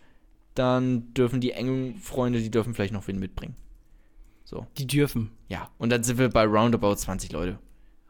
[0.54, 3.56] dann dürfen die engen Freunde, die dürfen vielleicht noch wen mitbringen.
[4.44, 4.66] So.
[4.78, 5.30] Die dürfen.
[5.48, 7.58] Ja, und dann sind wir bei roundabout 20 Leute.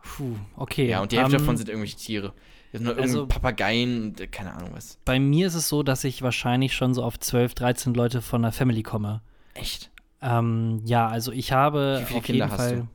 [0.04, 0.88] Puh, okay.
[0.88, 2.32] Ja, und die Hälfte um, davon sind irgendwelche Tiere.
[2.72, 4.98] Nur also, Papageien, keine Ahnung was.
[5.04, 8.42] Bei mir ist es so, dass ich wahrscheinlich schon so auf 12, 13 Leute von
[8.42, 9.22] der Family komme.
[9.54, 9.90] Echt?
[10.20, 12.76] Ähm, ja, also ich habe Wie viele auf Kinder jeden Fall.
[12.76, 12.88] Du?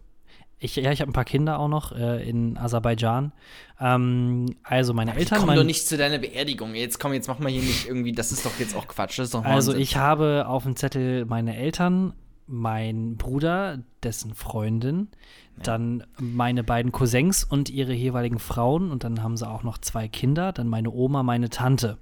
[0.62, 3.32] Ich, ja, ich habe ein paar Kinder auch noch äh, in Aserbaidschan.
[3.80, 5.39] Ähm, also meine Aber Eltern.
[5.39, 6.76] Komm mein, doch nicht zu deiner Beerdigung.
[6.76, 8.12] Jetzt komm, jetzt mach mal hier nicht irgendwie.
[8.12, 9.20] Das ist doch jetzt auch Quatsch.
[9.20, 12.14] also ich habe auf dem Zettel meine Eltern,
[12.50, 15.10] mein Bruder, dessen Freundin,
[15.58, 15.64] ja.
[15.64, 20.08] dann meine beiden Cousins und ihre jeweiligen Frauen und dann haben sie auch noch zwei
[20.08, 21.97] Kinder, dann meine Oma, meine Tante.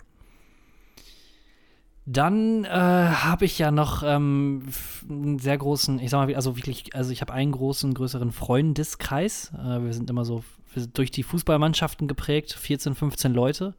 [2.06, 4.64] Dann äh, habe ich ja noch ähm,
[5.10, 9.52] einen sehr großen, ich sag mal, also wirklich, also ich habe einen großen, größeren Freundeskreis.
[9.54, 10.42] Äh, wir sind immer so
[10.74, 13.76] sind durch die Fußballmannschaften geprägt, 14, 15 Leute.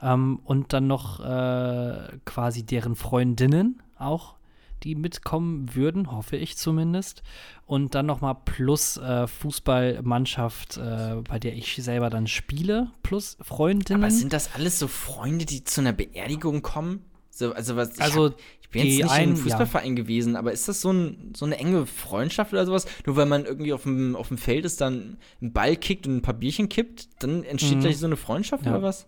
[0.00, 4.37] Ähm, und dann noch äh, quasi deren Freundinnen auch,
[4.84, 7.22] die mitkommen würden, hoffe ich zumindest.
[7.66, 13.36] Und dann noch mal plus äh, Fußballmannschaft, äh, bei der ich selber dann spiele, plus
[13.40, 14.02] Freundinnen.
[14.02, 17.04] Aber sind das alles so Freunde, die zu einer Beerdigung kommen?
[17.30, 20.02] So, also was, ich, also, hab, ich bin jetzt nicht ein, im Fußballverein ja.
[20.02, 22.86] gewesen, aber ist das so, ein, so eine enge Freundschaft oder sowas?
[23.06, 26.16] Nur weil man irgendwie auf dem, auf dem Feld ist, dann einen Ball kickt und
[26.16, 27.80] ein paar Bierchen kippt, dann entsteht mhm.
[27.80, 28.72] gleich so eine Freundschaft ja.
[28.72, 29.06] oder was?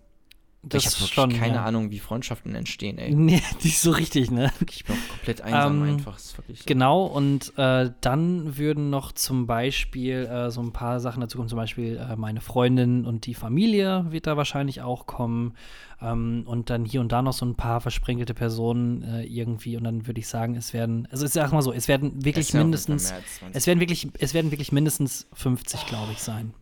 [0.63, 1.65] Das ich habe schon keine ja.
[1.65, 3.15] Ahnung, wie Freundschaften entstehen, ey.
[3.15, 4.53] Nee, ist so richtig, ne?
[4.69, 6.19] Ich bin auch komplett einsam ähm, einfach.
[6.19, 6.67] Ist wirklich.
[6.67, 11.49] Genau, und äh, dann würden noch zum Beispiel äh, so ein paar Sachen dazu kommen.
[11.49, 15.55] Zum Beispiel äh, meine Freundin und die Familie wird da wahrscheinlich auch kommen.
[16.03, 19.79] Ähm, und dann hier und da noch so ein paar versprenkelte Personen äh, irgendwie.
[19.79, 22.53] Und dann würde ich sagen, es werden, also ich sag mal so, es werden wirklich
[22.53, 23.15] mindestens,
[23.53, 26.53] es werden wirklich, es werden wirklich mindestens 50, glaube ich, sein.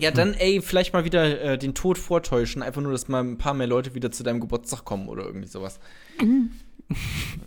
[0.00, 2.62] Ja, dann, ey, vielleicht mal wieder äh, den Tod vortäuschen.
[2.62, 5.48] Einfach nur, dass mal ein paar mehr Leute wieder zu deinem Geburtstag kommen oder irgendwie
[5.48, 5.78] sowas.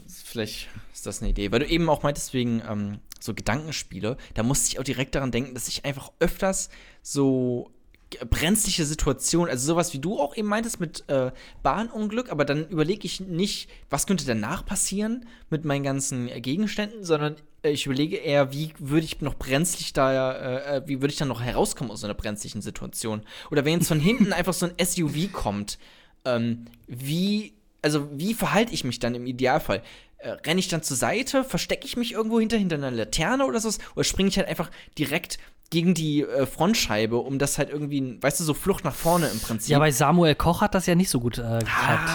[0.08, 1.52] vielleicht ist das eine Idee.
[1.52, 5.32] Weil du eben auch meintest, wegen ähm, so Gedankenspiele, da musste ich auch direkt daran
[5.32, 6.70] denken, dass ich einfach öfters
[7.02, 7.72] so
[8.20, 13.06] brenzliche Situation, also sowas wie du auch eben meintest mit äh, Bahnunglück, aber dann überlege
[13.06, 18.54] ich nicht, was könnte danach passieren mit meinen ganzen Gegenständen, sondern äh, ich überlege eher,
[18.54, 22.02] wie würde ich noch brenzlig da, äh, äh, wie würde ich dann noch herauskommen aus
[22.02, 23.22] so einer brenzlichen Situation?
[23.52, 25.80] Oder wenn jetzt von hinten einfach so ein SUV kommt,
[26.26, 29.82] ähm, wie, also wie verhalte ich mich dann im Idealfall?
[30.18, 33.60] Äh, renne ich dann zur Seite, verstecke ich mich irgendwo hinter, hinter einer Laterne oder
[33.60, 35.38] so, oder springe ich halt einfach direkt
[35.74, 39.40] gegen die äh, Frontscheibe, um das halt irgendwie, weißt du, so Flucht nach vorne im
[39.40, 39.72] Prinzip.
[39.72, 42.10] Ja, bei Samuel Koch hat das ja nicht so gut äh, geklappt.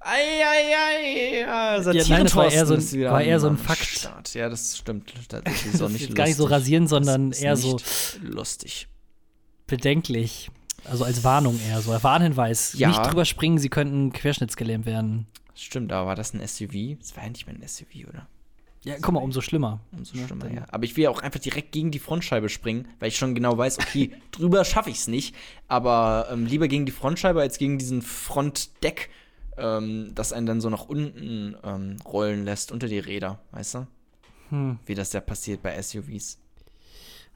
[0.00, 1.40] Eieiei.
[1.40, 3.84] Ja, ja, nein, das war eher so ein, war eher so ein Fakt.
[3.84, 4.34] Start.
[4.34, 5.12] Ja, das stimmt.
[5.28, 7.78] Das ist auch nicht das gar nicht so rasieren, sondern eher so
[8.20, 8.88] lustig.
[9.68, 10.50] Bedenklich.
[10.84, 11.90] Also als Warnung eher so.
[12.02, 12.74] Warnhinweis.
[12.76, 12.88] Ja.
[12.88, 15.28] Nicht drüber springen, sie könnten querschnittsgelähmt werden.
[15.54, 16.98] Stimmt, aber war das ein SUV?
[16.98, 18.26] Das war ja nicht mehr ein SUV, oder?
[18.86, 19.80] Ja, guck mal, umso schlimmer.
[19.90, 20.64] Umso ja, schlimmer, ja.
[20.70, 23.58] Aber ich will ja auch einfach direkt gegen die Frontscheibe springen, weil ich schon genau
[23.58, 25.34] weiß, okay, drüber schaffe ich es nicht.
[25.66, 29.10] Aber ähm, lieber gegen die Frontscheibe als gegen diesen Frontdeck,
[29.56, 33.86] ähm, das einen dann so nach unten ähm, rollen lässt unter die Räder, weißt du?
[34.50, 34.78] Hm.
[34.86, 36.38] Wie das ja passiert bei SUVs.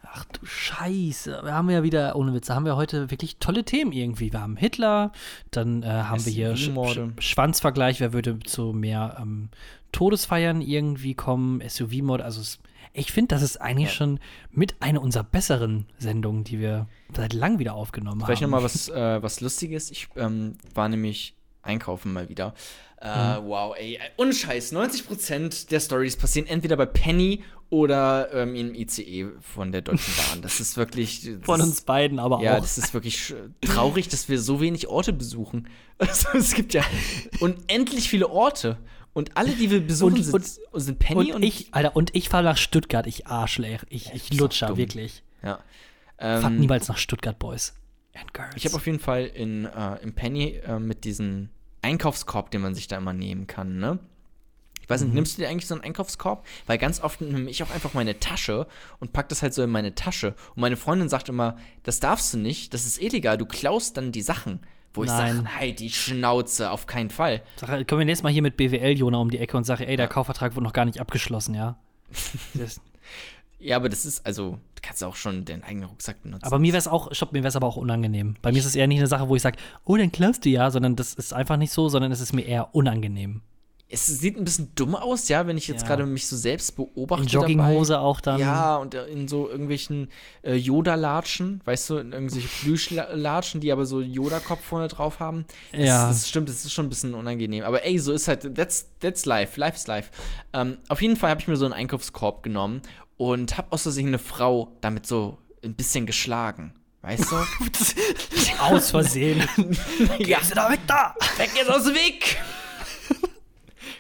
[0.03, 1.41] Ach du Scheiße.
[1.45, 4.33] Wir haben ja wieder, ohne Witze, haben wir heute wirklich tolle Themen irgendwie.
[4.33, 5.13] Wir haben Hitler,
[5.51, 9.51] dann äh, haben wir hier Sch Sch Schwanzvergleich, wer würde zu mehr ähm,
[9.93, 12.23] Todesfeiern irgendwie kommen, SUV-Mod.
[12.23, 12.59] Also es,
[12.93, 13.95] ich finde, das ist eigentlich ja.
[13.95, 14.21] schon
[14.51, 18.51] mit einer unserer besseren Sendungen, die wir seit langem wieder aufgenommen Vielleicht haben.
[18.51, 19.91] Vielleicht nochmal was, äh, was Lustiges.
[19.91, 22.55] Ich ähm, war nämlich einkaufen mal wieder.
[23.01, 23.47] Äh, mhm.
[23.47, 23.99] Wow, ey.
[24.17, 30.13] Unscheiß, 90% der Stories passieren entweder bei Penny oder ähm, im ICE von der Deutschen
[30.17, 30.43] Bahn.
[30.43, 31.23] Das ist wirklich.
[31.41, 32.55] Das von uns beiden aber ja, auch.
[32.57, 35.69] Ja, das ist wirklich traurig, dass wir so wenig Orte besuchen.
[35.99, 36.83] Also, es gibt ja
[37.41, 38.79] unendlich viele Orte.
[39.13, 41.69] Und alle, die wir besuchen, und, sind, und, sind Penny und, und, ich.
[41.73, 43.81] Alter, und ich fahre nach Stuttgart, ich Arschleich.
[43.91, 45.23] Ich, ich lutscher, wirklich.
[45.43, 45.59] Ja.
[46.19, 47.75] Ähm, Fahrt niemals nach Stuttgart, Boys
[48.15, 48.55] and Girls.
[48.57, 51.51] Ich habe auf jeden Fall in, äh, im Penny äh, mit diesem
[51.83, 53.99] Einkaufskorb, den man sich da immer nehmen kann, ne?
[54.83, 55.15] Ich weiß nicht, mhm.
[55.15, 56.45] nimmst du dir eigentlich so einen Einkaufskorb?
[56.67, 58.67] Weil ganz oft nehme ich auch einfach meine Tasche
[58.99, 60.35] und pack das halt so in meine Tasche.
[60.55, 64.11] Und meine Freundin sagt immer, das darfst du nicht, das ist illegal, du klaust dann
[64.11, 64.61] die Sachen.
[64.93, 67.45] Wo ich sage, halt die Schnauze, auf keinen Fall.
[67.55, 69.97] Sag, kommen wir nächstes Mal hier mit BWL, Jona, um die Ecke und sage, ey,
[69.97, 70.13] der ja.
[70.13, 71.79] Kaufvertrag wurde noch gar nicht abgeschlossen, ja?
[73.61, 76.45] ja, aber das ist, also, du kannst auch schon deinen eigenen Rucksack benutzen.
[76.45, 78.37] Aber mir wäre es auch, stopp, mir wäre es aber auch unangenehm.
[78.43, 80.49] Bei mir ist es eher nicht eine Sache, wo ich sage, oh, dann klaust du
[80.49, 83.43] ja, sondern das ist einfach nicht so, sondern es ist mir eher unangenehm
[83.93, 85.89] es sieht ein bisschen dumm aus, ja, wenn ich jetzt ja.
[85.89, 87.25] gerade mich so selbst beobachte.
[87.25, 88.05] In Jogginghose dabei.
[88.05, 88.41] auch dann.
[88.41, 90.09] Ja, und in so irgendwelchen
[90.43, 95.45] äh, Yoda-Latschen, weißt du, in irgendwelche Plüschlatschen, die aber so Yoda-Kopf vorne drauf haben.
[95.73, 96.09] Das, ja.
[96.09, 97.65] Das stimmt, das ist schon ein bisschen unangenehm.
[97.65, 100.11] Aber ey, so ist halt, that's, that's life, life is life.
[100.53, 102.83] Ähm, auf jeden Fall habe ich mir so einen Einkaufskorb genommen
[103.21, 106.73] und habe aus Versehen eine Frau damit so ein bisschen geschlagen.
[107.03, 107.37] Weißt du?
[108.61, 109.47] aus Versehen.
[110.19, 110.39] ja.
[110.39, 111.15] Gehst du da weg da?
[111.37, 112.39] Weg jetzt aus dem Weg!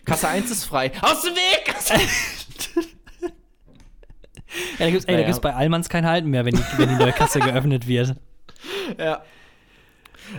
[0.06, 0.90] Kasse 1 ist frei.
[1.02, 1.74] Aus dem Weg!
[4.48, 5.38] ja, da gibt es naja.
[5.40, 8.16] bei Allmanns kein Halten mehr, wenn die, wenn die neue Kasse geöffnet wird.
[8.98, 9.22] Ja.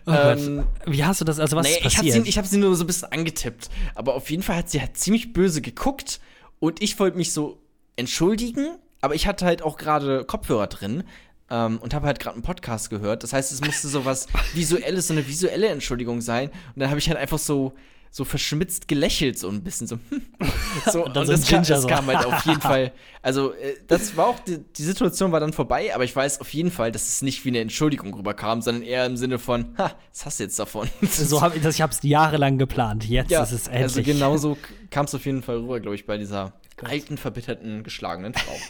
[0.08, 1.40] Oh ähm, Wie hast du das?
[1.40, 2.06] Also, was nee, ist passiert?
[2.06, 3.70] Ich habe sie, hab sie nur so ein bisschen angetippt.
[3.94, 6.20] Aber auf jeden Fall hat sie halt ziemlich böse geguckt.
[6.60, 7.61] Und ich wollte mich so
[7.96, 8.78] entschuldigen.
[9.02, 11.04] Aber ich hatte halt auch gerade Kopfhörer drin.
[11.50, 13.24] Ähm, und habe halt gerade einen Podcast gehört.
[13.24, 16.50] Das heißt, es musste so was Visuelles, so eine visuelle Entschuldigung sein.
[16.50, 17.74] Und dann habe ich halt einfach so
[18.14, 19.98] so verschmitzt gelächelt, so ein bisschen so.
[20.10, 20.22] Hm.
[20.92, 22.92] so und, und das, kam, das kam halt auf jeden Fall.
[23.22, 26.54] Also, äh, das war auch, die, die, Situation war dann vorbei, aber ich weiß auf
[26.54, 29.96] jeden Fall, dass es nicht wie eine Entschuldigung rüberkam, sondern eher im Sinne von, ha,
[30.12, 30.90] was hast du jetzt davon?
[31.02, 33.08] so hab ich das, ich habe es jahrelang geplant.
[33.08, 33.84] Jetzt ja, ist es endlich.
[33.84, 34.58] Also genau so
[34.90, 36.52] kam es auf jeden Fall rüber, glaube ich, bei dieser
[36.84, 38.56] alten, verbitterten, geschlagenen Frau.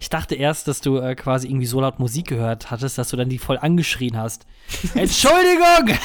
[0.00, 3.16] Ich dachte erst, dass du äh, quasi irgendwie so laut Musik gehört hattest, dass du
[3.16, 4.44] dann die voll angeschrien hast.
[4.94, 5.96] Entschuldigung!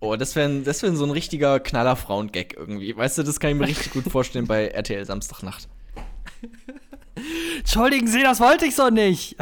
[0.00, 2.94] Oh, das wäre das wär so ein richtiger Knaller-Frauen-Gag irgendwie.
[2.94, 5.68] Weißt du, das kann ich mir richtig gut vorstellen bei RTL Samstagnacht.
[7.58, 9.36] Entschuldigen Sie, das wollte ich so nicht.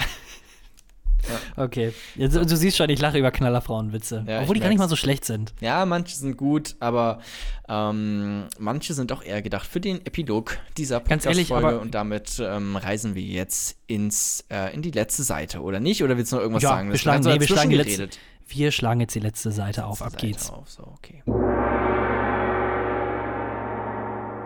[1.28, 1.64] Ja.
[1.64, 1.92] Okay.
[2.16, 4.24] Jetzt, du siehst schon, ich lache über Knallerfrauenwitze.
[4.26, 5.54] Ja, obwohl die gar nicht mal so schlecht sind.
[5.60, 7.20] Ja, manche sind gut, aber
[7.68, 11.78] ähm, manche sind auch eher gedacht für den Epilog dieser Podcast-Folge.
[11.78, 16.02] Und damit ähm, reisen wir jetzt ins, äh, in die letzte Seite, oder nicht?
[16.02, 16.90] Oder willst du noch irgendwas ja, sagen?
[16.90, 18.08] Wir schlagen, nee, wir schlagen die letzte,
[18.48, 20.02] wir schlagen jetzt die letzte Seite auf.
[20.02, 20.50] Ab Seite geht's.
[20.50, 21.22] Auf, so, okay.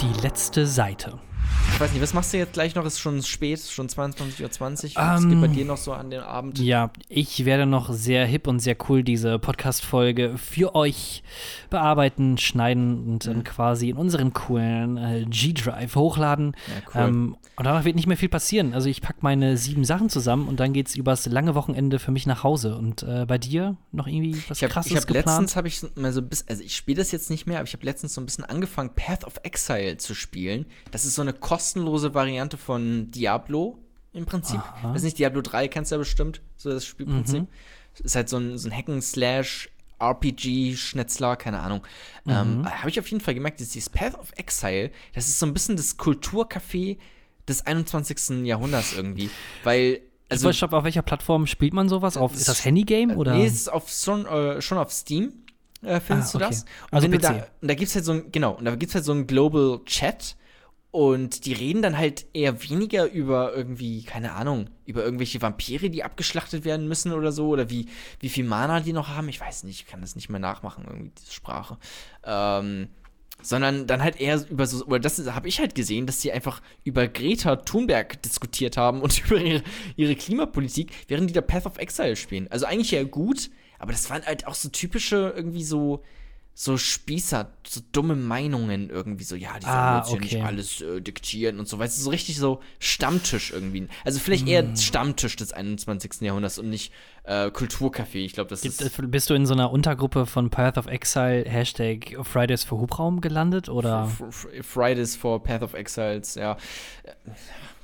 [0.01, 1.19] Die letzte Seite.
[1.77, 2.87] Ich weiß nicht, was machst du jetzt gleich noch?
[2.87, 4.91] Ist schon spät, schon 22.20 Uhr.
[4.95, 6.59] Was ähm, geht bei dir noch so an dem Abend?
[6.59, 11.23] Ja, ich werde noch sehr hip und sehr cool diese Podcast-Folge für euch
[11.69, 13.45] bearbeiten, schneiden und dann mhm.
[13.45, 16.57] quasi in unseren coolen äh, G-Drive hochladen.
[16.67, 17.09] Ja, cool.
[17.09, 18.75] Ähm, und danach wird nicht mehr viel passieren.
[18.75, 22.11] Also ich packe meine sieben Sachen zusammen und dann geht es übers lange Wochenende für
[22.11, 22.77] mich nach Hause.
[22.77, 25.27] Und äh, bei dir noch irgendwie was ich hab, krasses ich hab geplant?
[25.27, 27.67] Letztens habe ich mal so ein bisschen, also ich spiele das jetzt nicht mehr, aber
[27.67, 30.67] ich habe letztens so ein bisschen angefangen, Path of Exile zu spielen.
[30.91, 33.79] Das ist so eine kostenlose Variante von Diablo
[34.13, 34.61] im Prinzip.
[34.61, 34.89] Aha.
[34.89, 37.43] Das ist nicht Diablo 3, kennst du ja bestimmt, so das Spielprinzip.
[37.43, 37.49] Mhm.
[38.05, 41.81] Ist halt so ein, so ein Hacken-Slash- RPG-Schnetzler, keine Ahnung.
[42.25, 42.33] Mhm.
[42.33, 45.47] Ähm, Habe ich auf jeden Fall gemerkt, dass dieses Path of Exile, das ist so
[45.47, 46.99] ein bisschen das Kulturcafé
[47.49, 48.45] des 21.
[48.45, 49.31] Jahrhunderts irgendwie.
[49.65, 52.17] Weil also, ich auf welcher Plattform spielt man sowas?
[52.17, 53.35] Auf, ist das Handygame oder?
[53.35, 55.33] Nee, es ist auf, schon, äh, schon auf Steam.
[55.83, 56.45] Äh, findest ah, okay.
[56.45, 56.65] du das?
[56.91, 57.21] Und also PC.
[57.23, 59.13] Da, und da gibt es halt so ein, genau, und da gibt es halt so
[59.13, 60.37] ein Global Chat
[60.97, 66.03] und die reden dann halt eher weniger über irgendwie, keine Ahnung, über irgendwelche Vampire, die
[66.03, 67.91] abgeschlachtet werden müssen oder so, oder wie,
[68.21, 69.29] wie viel Mana die noch haben.
[69.29, 71.77] Ich weiß nicht, ich kann das nicht mehr nachmachen, irgendwie, diese Sprache.
[72.25, 72.89] Ähm,
[73.43, 76.63] sondern dann halt eher über so, oder das habe ich halt gesehen, dass sie einfach
[76.83, 79.63] über Greta Thunberg diskutiert haben und über ihre,
[79.97, 82.51] ihre Klimapolitik, während die da Path of Exile spielen.
[82.51, 86.03] Also eigentlich ja gut, aber das waren halt auch so typische irgendwie so
[86.59, 90.27] so Spießer, so dumme Meinungen irgendwie so, ja, die sollen ah, jetzt okay.
[90.27, 93.89] hier nicht alles äh, diktieren und so, weißt du, so richtig so Stammtisch irgendwie.
[94.07, 94.77] Also vielleicht eher mm.
[94.77, 96.23] Stammtisch des 21.
[96.23, 96.95] Jahrhunderts und nicht
[97.25, 98.25] äh, Kulturcafé.
[98.25, 99.11] Ich glaube, das Gibt, ist.
[99.11, 103.69] Bist du in so einer Untergruppe von Path of Exile, Hashtag Fridays for Hubraum gelandet
[103.69, 104.11] oder?
[104.63, 106.57] Fridays for Path of Exiles, ja.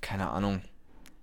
[0.00, 0.62] Keine Ahnung.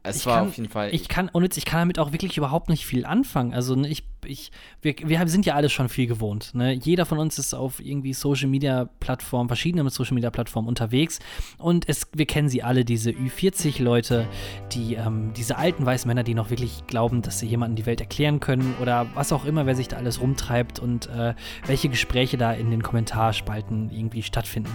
[0.01, 0.93] Es ich war kann, auf jeden Fall.
[0.93, 3.53] Ich kann, und ich kann damit auch wirklich überhaupt nicht viel anfangen.
[3.53, 4.49] Also ne, ich, ich,
[4.81, 6.55] wir, wir sind ja alle schon viel gewohnt.
[6.55, 6.71] Ne?
[6.71, 11.19] Jeder von uns ist auf irgendwie Social Media Plattformen, verschiedene Social Media Plattformen unterwegs.
[11.57, 14.25] Und es, wir kennen sie alle, diese Ü40-Leute,
[14.71, 17.99] die, ähm, diese alten weißen Männer, die noch wirklich glauben, dass sie jemanden die Welt
[17.99, 21.33] erklären können oder was auch immer, wer sich da alles rumtreibt und äh,
[21.65, 24.71] welche Gespräche da in den Kommentarspalten irgendwie stattfinden.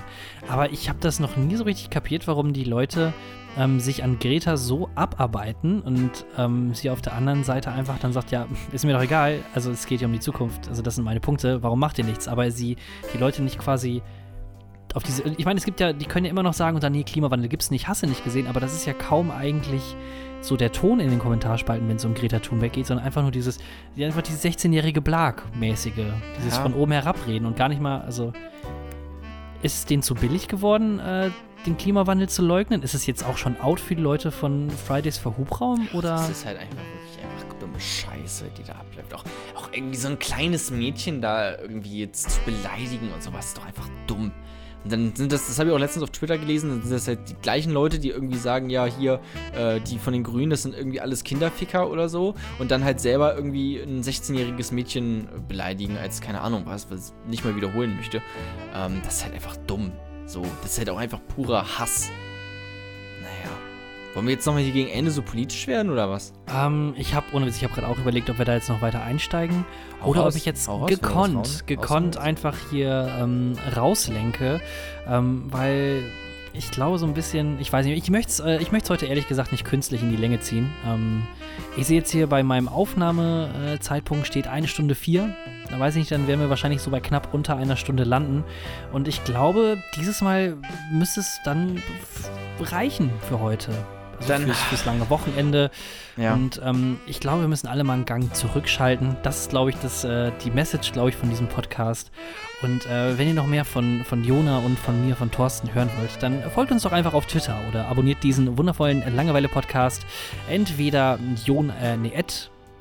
[0.49, 3.14] Aber ich habe das noch nie so richtig kapiert, warum die Leute
[3.59, 8.12] ähm, sich an Greta so abarbeiten und ähm, sie auf der anderen Seite einfach dann
[8.12, 10.96] sagt, ja, ist mir doch egal, also es geht ja um die Zukunft, also das
[10.96, 12.28] sind meine Punkte, warum macht ihr nichts?
[12.28, 12.76] Aber sie
[13.12, 14.02] die Leute nicht quasi
[14.94, 16.92] auf diese, ich meine, es gibt ja, die können ja immer noch sagen, und dann,
[16.92, 19.96] nee, Klimawandel gibt es nicht, hasse nicht gesehen, aber das ist ja kaum eigentlich
[20.40, 23.30] so der Ton in den Kommentarspalten, wenn es um Greta Thunberg geht, sondern einfach nur
[23.30, 23.59] dieses,
[23.98, 25.92] einfach dieses 16-jährige Blag-mäßige,
[26.38, 26.62] dieses ja.
[26.62, 28.32] von oben herabreden und gar nicht mal, also
[29.62, 31.30] ist es denen zu billig geworden, äh,
[31.66, 32.82] den Klimawandel zu leugnen?
[32.82, 35.88] Ist es jetzt auch schon out für die Leute von Fridays for Hubraum?
[35.92, 36.16] Oder?
[36.16, 39.14] Das ist halt einfach wirklich einfach dumme Scheiße, die da abläuft.
[39.14, 39.24] Auch,
[39.56, 43.66] auch irgendwie so ein kleines Mädchen da irgendwie jetzt zu beleidigen und sowas ist doch
[43.66, 44.32] einfach dumm.
[44.84, 47.08] Und dann sind das, das habe ich auch letztens auf Twitter gelesen, dann sind das
[47.08, 49.18] halt die gleichen Leute, die irgendwie sagen, ja, hier,
[49.56, 52.34] äh, die von den Grünen, das sind irgendwie alles Kinderficker oder so.
[52.58, 57.30] Und dann halt selber irgendwie ein 16-jähriges Mädchen beleidigen, als keine Ahnung was, was ich
[57.30, 58.20] nicht mal wiederholen möchte.
[58.74, 59.92] Ähm, das ist halt einfach dumm.
[60.27, 62.11] So, das ist halt auch einfach purer Hass.
[63.20, 63.51] Naja.
[64.14, 66.33] Wollen wir jetzt nochmal hier gegen Ende so politisch werden oder was?
[66.55, 68.81] Ähm, ich habe, ohne Witz, ich habe gerade auch überlegt, ob wir da jetzt noch
[68.81, 69.64] weiter einsteigen
[70.03, 74.61] hau oder raus, ob ich jetzt gekonnt, raus, gekonnt einfach hier ähm, rauslenke,
[75.09, 76.05] ähm, weil
[76.55, 79.52] ich glaube so ein bisschen, ich weiß nicht, ich möchte es äh, heute ehrlich gesagt
[79.52, 80.70] nicht künstlich in die Länge ziehen.
[80.86, 81.26] Ähm,
[81.76, 85.34] ich sehe jetzt hier bei meinem Aufnahmezeitpunkt steht eine Stunde vier.
[85.70, 88.44] Da weiß ich nicht, dann werden wir wahrscheinlich so bei knapp unter einer Stunde landen.
[88.92, 90.57] Und ich glaube, dieses Mal
[90.92, 91.82] müsste es dann
[92.61, 93.72] reichen für heute.
[94.27, 95.70] Dann fürs, fürs, lange Wochenende.
[96.16, 96.35] Ja.
[96.35, 99.16] Und ähm, ich glaube, wir müssen alle mal einen Gang zurückschalten.
[99.22, 102.11] Das ist, glaube ich, das, äh, die Message, glaube ich, von diesem Podcast.
[102.62, 105.91] Und äh, wenn ihr noch mehr von, von Jona und von mir, von Thorsten hören
[105.99, 110.07] wollt, dann folgt uns doch einfach auf Twitter oder abonniert diesen wundervollen Langeweile-Podcast.
[110.49, 112.12] Entweder Jon, äh, nee,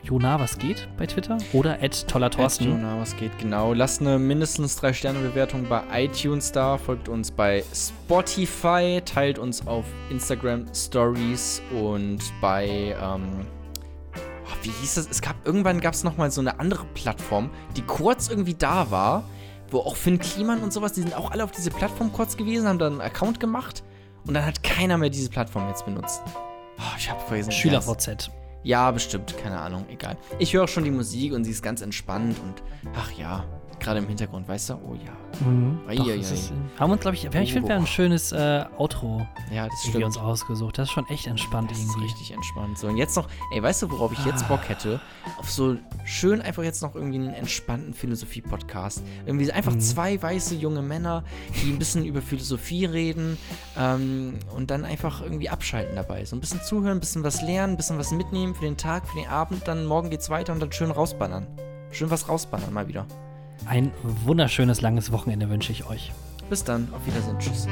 [0.03, 2.65] Jona, was geht bei Twitter oder at toller Thorsten.
[2.65, 3.73] Jona, was geht, genau.
[3.73, 10.65] Lasst eine mindestens 3-Sterne-Bewertung bei iTunes da, folgt uns bei Spotify, teilt uns auf Instagram
[10.75, 13.45] Stories und bei, ähm,
[14.13, 15.09] oh, wie hieß das?
[15.09, 19.23] Es gab, irgendwann gab es nochmal so eine andere Plattform, die kurz irgendwie da war,
[19.71, 22.67] wo auch Finn Kliman und sowas, die sind auch alle auf diese Plattform kurz gewesen,
[22.67, 23.83] haben dann einen Account gemacht
[24.27, 26.21] und dann hat keiner mehr diese Plattform jetzt benutzt.
[26.77, 27.53] Oh, ich habe vergessen.
[27.53, 28.29] SchülerVZ.
[28.63, 30.17] Ja, bestimmt, keine Ahnung, egal.
[30.39, 32.63] Ich höre schon die Musik und sie ist ganz entspannt und
[32.95, 33.45] ach ja,
[33.79, 34.73] gerade im Hintergrund, weißt du?
[34.73, 35.11] Oh ja.
[35.45, 35.79] Mhm.
[35.87, 36.79] Ei, Doch, ei, ei.
[36.79, 40.03] haben uns, glaube ich, ich finde, wir ein schönes äh, Outro ja, das stimmt.
[40.03, 40.77] uns ausgesucht.
[40.77, 42.05] Das ist schon echt entspannt das irgendwie.
[42.05, 42.77] Ist richtig entspannt.
[42.77, 45.01] So, und jetzt noch, ey, weißt du, worauf ich jetzt Bock hätte?
[45.37, 49.03] Auf so schön einfach jetzt noch irgendwie einen entspannten Philosophie-Podcast.
[49.25, 49.79] Irgendwie einfach mhm.
[49.79, 51.23] zwei weiße junge Männer,
[51.63, 53.37] die ein bisschen über Philosophie reden
[53.77, 56.25] ähm, und dann einfach irgendwie abschalten dabei.
[56.25, 59.07] So ein bisschen zuhören, ein bisschen was lernen, ein bisschen was mitnehmen für den Tag,
[59.07, 61.47] für den Abend, dann morgen geht's weiter und dann schön rausballern.
[61.91, 63.05] Schön was rausballern mal wieder.
[63.65, 66.11] Ein wunderschönes langes Wochenende wünsche ich euch.
[66.49, 67.67] Bis dann, auf Wiedersehen, tschüss.